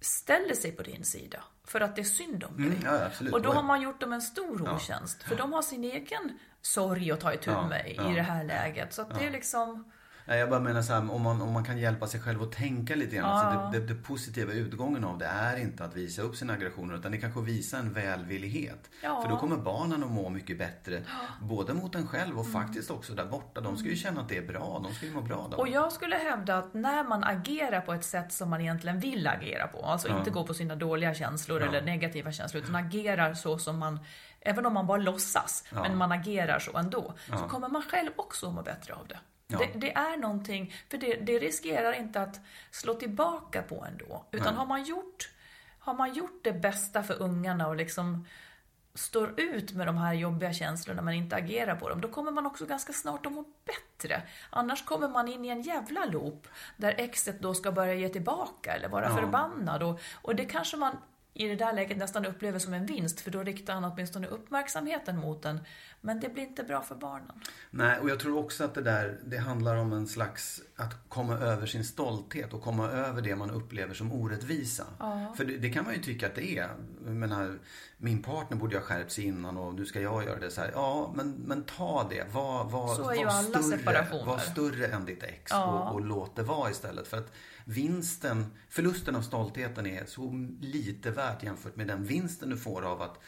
[0.00, 1.44] ställer sig på din sida.
[1.64, 2.66] För att det är synd om dig.
[2.66, 3.32] Mm, ja, absolut.
[3.34, 4.74] och då har man gjort dem en stor Ja.
[4.76, 5.22] otjänst.
[5.22, 8.02] För de har sin egen sorg att ta itu Ja, med i ja.
[8.08, 8.94] det här läget.
[8.94, 9.92] Så det är liksom...
[10.26, 12.52] Nej, jag bara menar så här, om man, om man kan hjälpa sig själv att
[12.52, 13.28] tänka lite grann.
[13.46, 13.70] Ja.
[13.72, 16.94] Så det, det, det positiva utgången av det är inte att visa upp sina aggressioner
[16.94, 18.90] utan det kanske att visa en välvillighet.
[19.02, 19.22] Ja.
[19.22, 21.02] För då kommer barnen att må mycket bättre.
[21.40, 22.38] Både mot en själv Mm.
[22.38, 23.60] och faktiskt också där borta.
[23.60, 24.80] De ska ju känna att det är bra.
[24.84, 27.92] De ska ju må bra där Och jag skulle hävda att när man agerar på
[27.92, 30.18] ett sätt som man egentligen vill agera på, alltså Ja.
[30.18, 33.98] inte gå på sina dåliga känslor eller negativa känslor, utan agerar så som man,
[34.40, 38.50] även om man bara låtsas, men man agerar så ändå, så kommer man själv också
[38.50, 39.18] må bättre av det.
[39.60, 39.66] Ja.
[39.72, 42.40] Det, det är någonting, för det, det riskerar inte att
[42.70, 44.24] slå tillbaka på ändå.
[44.30, 44.56] Utan Nej.
[44.56, 45.30] har man, gjort,
[45.78, 48.26] har man gjort det bästa för ungarna och liksom
[48.94, 52.46] står ut med de här jobbiga känslorna men inte agerar på dem, då kommer man
[52.46, 54.22] också ganska snart att må bättre.
[54.50, 58.72] Annars kommer man in i en jävla loop där exet då ska börja ge tillbaka
[58.72, 59.16] eller vara Ja.
[59.16, 59.82] förbannad.
[59.82, 60.96] Och, och det kanske man
[61.34, 65.18] i det där läget nästan upplever som en vinst, för då riktar han åtminstone uppmärksamheten
[65.18, 65.60] mot den.
[66.04, 67.32] Men det blir inte bra för barnen.
[67.70, 71.34] Nej, och jag tror också att det där, det handlar om en slags, att komma
[71.38, 74.84] över sin stolthet och komma över det man upplever som orättvisa.
[74.98, 75.34] Ja.
[75.36, 76.68] För det, det kan man ju tycka att det är.
[77.06, 77.58] Jag menar,
[77.96, 80.70] min partner borde ha skärpt sig innan och nu ska jag göra det så här.
[80.74, 82.34] Ja, men, men ta det.
[82.34, 84.26] Var, var, Så är ju var alla större, separationer.
[84.26, 85.64] Var större än ditt ex Ja.
[85.64, 87.06] och, och låt det vara istället.
[87.06, 87.32] För att
[87.64, 93.02] vinsten, förlusten av stoltheten är så lite värt jämfört med den vinsten du får av
[93.02, 93.20] att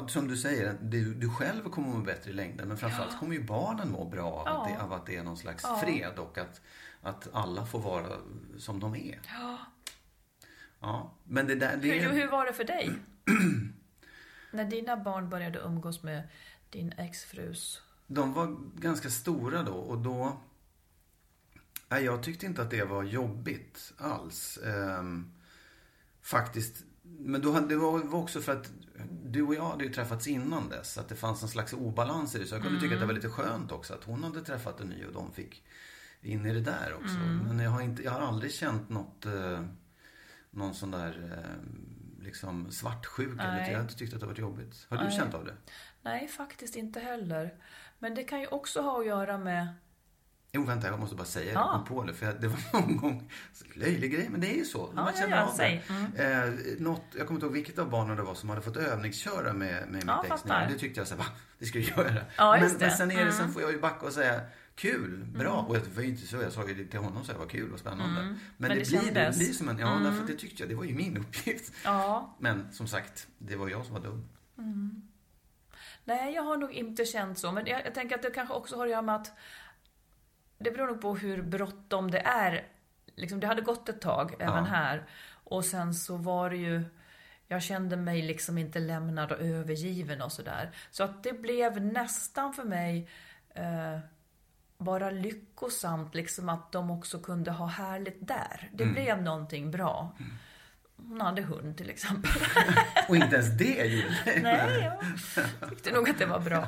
[0.00, 3.34] Ja, som du säger, du, du själv kommer må bättre i längden men framförallt kommer
[3.34, 4.76] ju barnen må bra av, att, Ja.
[4.76, 5.78] det, av att det är någon slags Ja.
[5.84, 6.60] fred och att,
[7.02, 8.16] att alla får vara
[8.58, 9.20] som de är.
[9.28, 9.58] Ja.
[10.80, 12.92] Ja, men det där, det Hur, hur var det för dig?
[14.50, 16.28] När dina barn började umgås med
[16.70, 17.82] din exfrus?
[18.06, 20.40] De var ganska stora då och då...
[21.88, 24.58] Nej, jag tyckte inte att det var jobbigt alls.
[24.58, 25.32] Ehm,
[26.22, 26.84] faktiskt.
[27.18, 28.70] Men då det var också för att
[29.24, 30.98] du och jag hade ju träffats innan dess.
[30.98, 32.46] Att det fanns en slags obalans i det.
[32.46, 34.88] Så jag kunde tycka att det var lite skönt också att hon hade träffat en
[34.88, 35.64] ny och de fick
[36.22, 37.16] in i det där också.
[37.16, 37.38] Mm.
[37.38, 39.60] Men jag har, inte, jag har aldrig känt något, eh,
[40.50, 43.68] någon sån där eh, liksom svartsjuka.
[43.68, 44.86] Jag har inte tyckt att det har varit jobbigt.
[44.90, 45.16] Har du Nej.
[45.16, 45.54] känt av det?
[46.02, 47.54] Nej, faktiskt inte heller.
[47.98, 49.68] Men det kan ju också ha att göra med...
[50.56, 51.52] Jo, vänta, jag måste bara säga det.
[51.52, 51.84] Ja.
[51.88, 52.14] På det.
[52.14, 53.30] För det var någon gång,
[53.74, 54.90] löjlig grej, men det är ju så.
[54.96, 55.82] Ja, man känner ja, av det.
[55.88, 56.14] Mm.
[56.14, 59.52] Eh, något, jag kommer inte ihåg vilket av barnen det var som hade fått övningsköra
[59.52, 60.28] med, med mitt Ja, ex.
[60.28, 60.66] fattar.
[60.66, 60.72] nu.
[60.72, 61.26] Det tyckte jag så här, va?
[61.58, 62.20] Det ska jag göra.
[62.36, 63.52] Ja, men, men sen är det, sen Mm.
[63.52, 64.40] får jag ju backa och säga,
[64.74, 65.52] kul, bra.
[65.58, 65.66] Mm.
[65.66, 67.72] Och det var ju inte så, jag sa ju till honom så här, vad kul
[67.72, 68.20] och spännande.
[68.20, 68.32] Mm.
[68.32, 70.02] Men, Men det, det blir, det blir som en, ja, Mm.
[70.04, 71.72] därför att det tyckte jag, det var ju min uppgift.
[71.84, 72.36] Ja.
[72.40, 74.28] Men som sagt, det var jag som var dum.
[74.58, 75.02] Mm.
[76.04, 77.52] Nej, jag har nog inte känt så.
[77.52, 79.32] Men jag, jag tänker att det kanske också har att göra med att
[80.58, 82.64] det beror nog på hur bråttom det är.
[83.16, 85.06] Liksom, det hade gått ett tag, även här.
[85.44, 86.84] Och sen så var det ju...
[87.48, 90.70] Jag kände mig liksom inte lämnad och övergiven och sådär.
[90.90, 93.08] Så att det blev nästan för mig...
[93.54, 93.98] Eh,
[94.78, 98.70] bara lyckosamt, liksom att de också kunde ha härligt där.
[98.72, 98.94] Det Mm.
[98.94, 100.16] blev någonting bra.
[100.96, 102.30] Hon hade hund till exempel.
[103.08, 104.90] Och inte ens det gillade Nej,
[105.60, 106.66] jag tyckte nog att det var bra.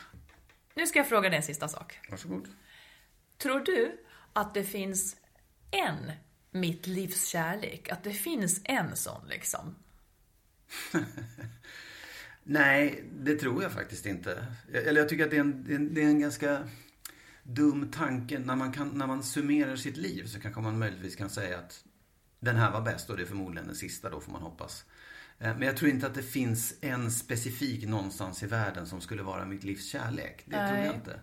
[0.74, 1.98] Nu ska jag fråga dig en sista sak.
[2.10, 2.48] Varsågod.
[3.38, 4.00] Tror du
[4.32, 5.16] att det finns
[5.70, 6.12] en
[6.50, 7.88] mitt livs kärlek?
[7.88, 9.74] Att det finns en sån liksom?
[12.42, 14.46] Nej, det tror jag faktiskt inte.
[14.72, 16.68] Eller jag tycker att det är en, det är en, ganska
[17.42, 18.38] dum tanke.
[18.38, 21.84] När man, kan, när man summerar sitt liv så kanske man möjligtvis kan säga att
[22.40, 24.84] den här var bäst och det är förmodligen den sista då får man hoppas.
[25.38, 29.22] Eh, Men jag tror inte att det finns en specifik någonstans i världen som skulle
[29.22, 30.42] vara mitt livs kärlek.
[30.44, 30.86] Det tror Nej.
[30.86, 31.20] jag inte.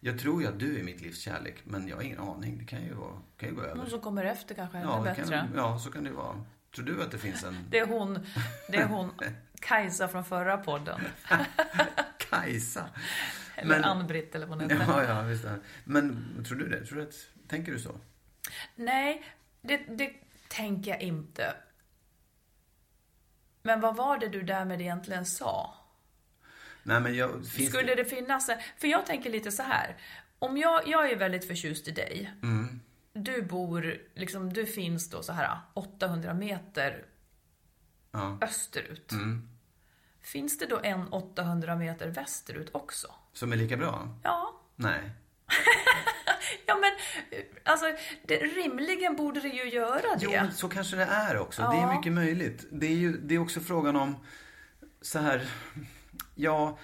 [0.00, 2.58] Jag tror ju att du är mitt livs kärlek, men jag har ingen aning.
[2.58, 3.74] Det kan ju, vara, kan ju gå över.
[3.74, 5.24] Någon som kommer efter kanske ännu ja, bättre.
[5.24, 6.44] kan, ja, så kan det vara.
[6.74, 8.26] Tror du att det finns en Det är hon,
[8.68, 9.10] det är hon
[9.60, 11.00] Kajsa från förra podden.
[12.30, 12.88] Kajsa?
[13.56, 14.84] Eller Ann-Britt eller vad hon heter.
[14.88, 15.44] Ja, ja, visst.
[15.84, 16.86] Men tror du det?
[16.86, 17.14] Tror du att,
[17.48, 17.92] tänker du så?
[18.74, 19.24] Nej,
[19.60, 20.12] det, det
[20.48, 21.54] tänker jag inte.
[23.62, 25.74] Men vad var det du därmed egentligen sa?
[26.82, 28.58] Nej, men jag, Skulle det finnas en...
[28.78, 29.96] För jag tänker lite så här.
[30.38, 32.32] Om jag, jag är väldigt förtjust i dig.
[32.42, 32.80] Mm.
[33.12, 37.04] Du bor, liksom, du finns då så här 800 meter
[38.12, 38.38] Ja.
[38.40, 39.12] österut.
[39.12, 39.48] Mm.
[40.22, 43.14] Finns det då en 800 meter västerut också?
[43.32, 44.18] Som är lika bra?
[44.24, 44.60] Ja.
[44.76, 45.00] Nej.
[46.66, 46.90] Ja men,
[47.64, 47.86] alltså,
[48.26, 50.18] det, rimligen borde det ju göra det.
[50.20, 51.62] Jo, men så kanske det är också.
[51.62, 51.96] Det är Ja.
[51.96, 52.66] mycket möjligt.
[52.70, 54.16] Det är ju det är också frågan om
[55.00, 55.46] så här,
[56.40, 56.78] ja,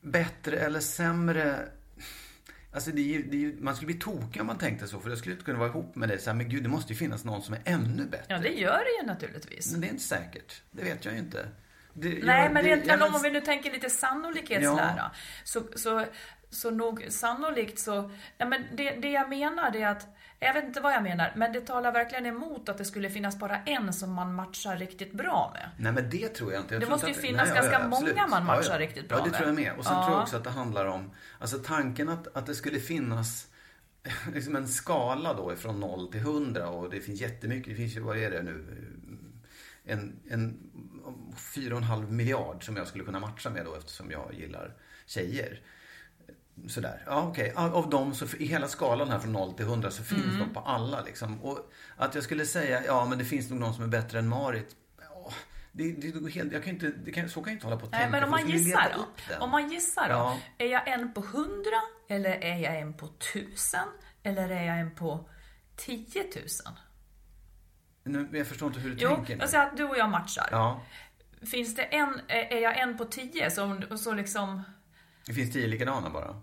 [0.00, 1.68] bättre eller sämre.
[2.74, 5.00] Alltså det är det är man skulle bli tokig om man tänkte så.
[5.00, 6.92] För jag skulle inte kunna vara ihop med dig så här, men gud, det måste
[6.92, 8.24] ju finnas någon som är ännu bättre.
[8.28, 9.72] Ja, det gör det ju naturligtvis.
[9.72, 10.62] Men det är inte säkert.
[10.70, 11.48] Det vet jag ju inte.
[11.94, 15.10] Det, Nej, jag- men rent ja, men- om vi nu tänker lite sannolikhetslära.
[15.44, 16.04] Så, så,
[16.50, 18.10] så nog sannolikt så...
[18.38, 20.06] Ja, men det, det jag menar är att...
[20.42, 23.38] Jag vet inte vad jag menar, men det talar verkligen emot att det skulle finnas
[23.38, 25.70] bara en som man matchar riktigt bra med.
[25.76, 26.74] Nej men det tror jag inte.
[26.74, 28.30] Jag Det måste ju finnas ganska många absolut.
[28.30, 29.38] man matchar riktigt bra Ja, det med.
[29.38, 29.72] tror jag med.
[29.78, 30.02] Och sen Ja.
[30.04, 33.46] tror jag också att det handlar om, alltså tanken att, att det skulle finnas
[34.34, 38.00] liksom en skala då ifrån 0 till 100 och det finns jättemycket, det finns ju,
[38.00, 38.64] vad är det nu?
[39.84, 40.58] En, en
[41.36, 44.74] 4,5 miljard som jag skulle kunna matcha med då eftersom jag gillar
[45.06, 45.60] tjejer.
[46.68, 47.02] Sådär.
[47.06, 47.52] Ja, okej.
[47.56, 50.38] Av av dem så, i hela skalan här från 0 till 100 så finns Mm.
[50.38, 51.42] de på alla liksom.
[51.42, 54.28] Och att jag skulle säga, ja men det finns nog någon som är bättre än
[54.28, 54.76] Marit.
[55.00, 55.30] Ja,
[55.72, 57.86] Det, det, går helt, jag kan inte, det kan, så kan jag inte hålla på
[57.86, 58.10] och Nej, tänka.
[58.16, 59.44] men om man gissar då?
[59.44, 60.14] Om man gissar då?
[60.14, 60.38] Ja.
[60.58, 61.48] Är jag en på 100?
[62.08, 63.80] Eller är jag en på 1000?
[64.22, 65.28] Eller är jag en på
[65.76, 66.24] 10 000?
[68.04, 70.48] Nu, jag förstår inte hur du Jo, tänker jag säger att du och jag matchar.
[70.50, 70.80] Ja,
[71.50, 74.62] Finns det en, är jag en på 10 så, så liksom...
[75.26, 76.40] det finns tio likadana bara.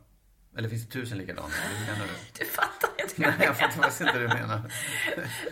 [0.57, 1.47] Eller finns det tusen likadana?
[1.65, 2.13] Eller hur menar du?
[2.39, 4.71] Du fattar inte Nej, jag fattar faktiskt inte vad du menar.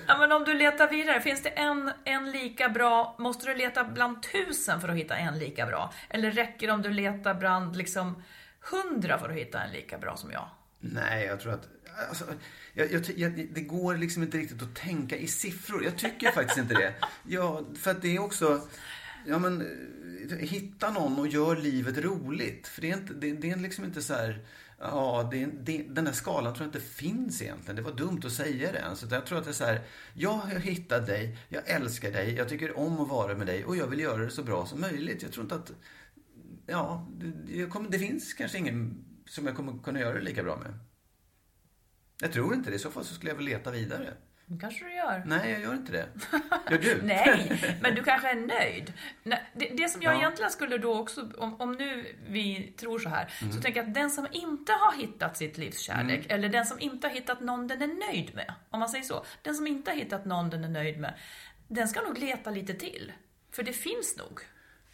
[0.08, 3.84] Ja, men om du letar vidare, finns det en, en lika bra, måste du leta
[3.84, 5.94] bland tusen för att hitta en lika bra?
[6.10, 8.24] Eller räcker det om du letar bland liksom
[8.72, 10.50] hundra för att hitta en lika bra som jag?
[10.80, 11.68] Nej, jag tror att...
[12.10, 12.26] Alltså,
[12.74, 15.84] jag, jag, jag, det går liksom inte riktigt att tänka i siffror.
[15.84, 16.94] Jag tycker faktiskt inte det.
[17.24, 18.62] Ja, för att det är också...
[19.28, 19.62] Ja, men
[20.32, 22.68] eh, hitta någon och gör livet roligt.
[22.68, 24.46] För det är, inte, det, det är liksom inte så här...
[24.80, 27.76] Ja, det, det, den där skalan tror jag inte finns egentligen.
[27.76, 29.04] Det var dumt att säga det ens.
[29.04, 29.82] Utan Jag tror att det är så här,
[30.14, 33.78] jag har hittat dig, jag älskar dig, jag tycker om att vara med dig och
[33.78, 35.24] jag vill göra det så bra som möjligt.
[35.24, 35.72] Jag tror inte att,
[36.66, 40.44] ja, det, jag kommer, det finns kanske ingen som jag kommer kunna göra det lika
[40.44, 40.74] bra med.
[42.22, 42.76] Jag tror inte det.
[42.76, 44.14] I så fall så skulle jag väl leta vidare.
[44.50, 45.24] Det kanske du gör.
[45.26, 46.08] Nej, jag gör inte det.
[46.72, 47.02] Gör du?
[47.04, 48.94] Nej, men du kanske är nöjd.
[49.54, 50.18] Det, det som jag Ja.
[50.18, 53.54] egentligen skulle då också, om, om nu vi tror så här, Mm.
[53.54, 56.36] så tänker jag att den som inte har hittat sitt livs kärlek, Mm.
[56.40, 59.26] eller den som inte har hittat någon den är nöjd med, om man säger så.
[59.42, 61.14] Den som inte har hittat någon den är nöjd med,
[61.68, 63.12] den ska nog leta lite till.
[63.52, 64.40] För det finns nog.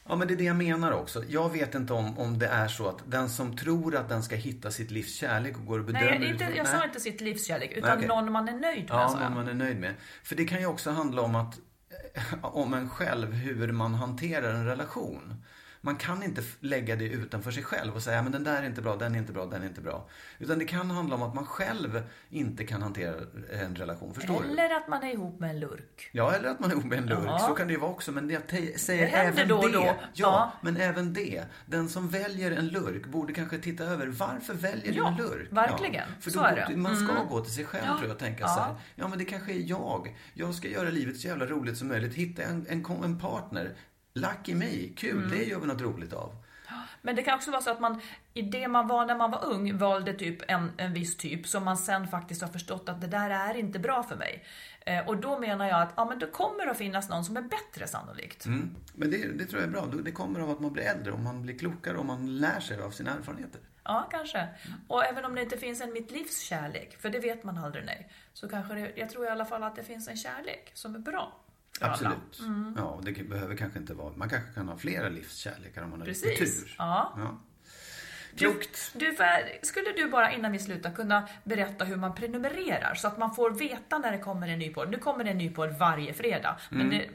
[0.08, 1.24] Ja, men det är det jag menar också.
[1.28, 4.36] Jag vet inte om, om det är så att den som tror att den ska
[4.36, 7.48] hitta sitt livs kärlek och går och bedömer Nej, inte, jag sa inte sitt livs
[7.48, 8.08] kärlek, utan Nej, okej.
[8.08, 8.90] någon man är nöjd med.
[8.90, 9.22] Ja, jag.
[9.22, 9.94] någon man är nöjd med.
[10.24, 11.60] För det kan ju också handla om att
[12.42, 15.44] om en själv, hur man hanterar en relation.
[15.86, 18.82] Man kan inte lägga det utanför sig själv och säga men den där är inte
[18.82, 20.10] bra, den är inte bra, den är inte bra.
[20.40, 23.16] Utan det kan handla om att man själv inte kan hantera
[23.62, 24.14] en relation.
[24.14, 24.50] Förstår du?
[24.50, 26.10] Eller att man är ihop med en lurk.
[26.12, 27.24] Ja, eller att man är ihop med en lurk.
[27.26, 27.40] Ja.
[27.40, 28.12] Så kan det ju vara också.
[28.12, 28.42] Men jag
[28.80, 29.74] säger Det även då det.
[29.74, 29.84] då.
[29.84, 30.54] Ja, Ja.
[30.62, 31.44] men även det.
[31.66, 35.48] Den som väljer en lurk borde kanske titta över varför väljer Ja, du en lurk?
[35.52, 36.08] verkligen.
[36.20, 36.76] För Så då, är det.
[36.78, 37.28] Man ska Mm.
[37.30, 37.94] gå till sig själv Ja.
[37.94, 38.48] tror jag och tänka Ja.
[38.48, 38.76] så här.
[38.96, 40.18] Ja, men det kanske är jag.
[40.34, 42.14] Jag ska göra livet så jävla roligt som möjligt.
[42.14, 43.76] Hitta en, en, en partner.
[44.14, 44.88] Lucky me.
[44.96, 45.30] Kul, Mm.
[45.30, 46.36] det gör vi något roligt av.
[47.02, 48.02] Men det kan också vara så att man
[48.34, 51.64] i det man var när man var ung valde typ en, en viss typ som
[51.64, 54.44] man sen faktiskt har förstått att det där är inte bra för mig.
[54.86, 57.42] Eh, och då menar jag att ja, men det kommer att finnas någon som är
[57.42, 58.46] bättre sannolikt.
[58.46, 58.76] Mm.
[58.96, 59.86] Men det, det tror jag är bra.
[59.86, 62.82] Det kommer av att man blir äldre och man blir klokare och man lär sig
[62.82, 63.62] av sina erfarenheter.
[63.84, 64.48] Ja, kanske.
[64.88, 67.86] Och även om det inte finns en mitt livs kärlek, för det vet man aldrig
[67.86, 70.96] nej, så kanske det, jag tror i alla fall att det finns en kärlek som
[70.96, 71.40] är bra.
[71.82, 72.42] Absolut.
[72.78, 74.14] Ja, det behöver kanske inte vara...
[74.16, 76.64] Man kanske kan ha flera livskärlekar om man har lite Precis.
[76.64, 76.76] tur.
[76.78, 77.14] Ja.
[77.18, 77.42] Ja.
[78.36, 78.92] Du, Klokt.
[78.96, 83.18] du, för- skulle du bara innan vi slutar kunna berätta hur man prenumererar så att
[83.18, 84.90] man får veta när det kommer en ny podd?
[84.92, 86.58] Nu kommer det en ny podd varje fredag.
[86.70, 87.10] Men det,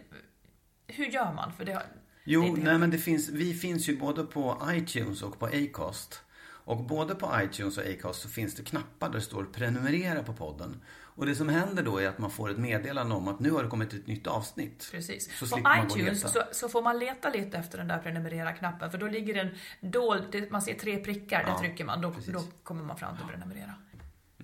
[0.87, 1.53] hur gör man?
[1.53, 1.89] För det, har- det
[2.25, 5.47] Jo, inte nej helt- men det finns, vi finns ju både på iTunes och på
[5.47, 6.23] Acast.
[6.41, 10.33] Och både på iTunes och Acast så finns det knappar där det står prenumerera på
[10.33, 10.83] podden.
[11.19, 13.63] Och det som händer då är att man får ett meddelande om att nu har
[13.63, 14.89] det kommit ett nytt avsnitt.
[14.91, 15.39] Precis.
[15.39, 19.07] Så på iTunes så, så får man leta lite efter den där prenumerera-knappen för då
[19.07, 19.49] ligger den
[19.81, 23.27] dold, man ser tre prickar, där Ja, trycker man, då, då kommer man fram till
[23.27, 23.75] prenumerera.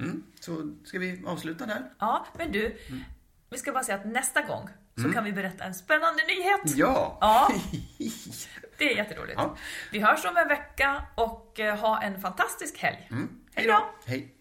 [0.00, 1.82] Mm, så ska vi avsluta där?
[1.98, 3.04] Ja, men du, Mm.
[3.50, 4.68] vi ska bara säga att nästa gång
[5.02, 6.76] så kan vi berätta en spännande nyhet.
[6.76, 7.18] Ja!
[7.20, 7.50] Ja,
[8.78, 9.34] det är jätteroligt.
[9.36, 9.56] Ja.
[9.92, 13.08] Vi hörs om en vecka och eh, ha en fantastisk helg.
[13.10, 13.28] Mm.
[13.54, 13.84] Hej då!
[14.06, 14.33] Hej!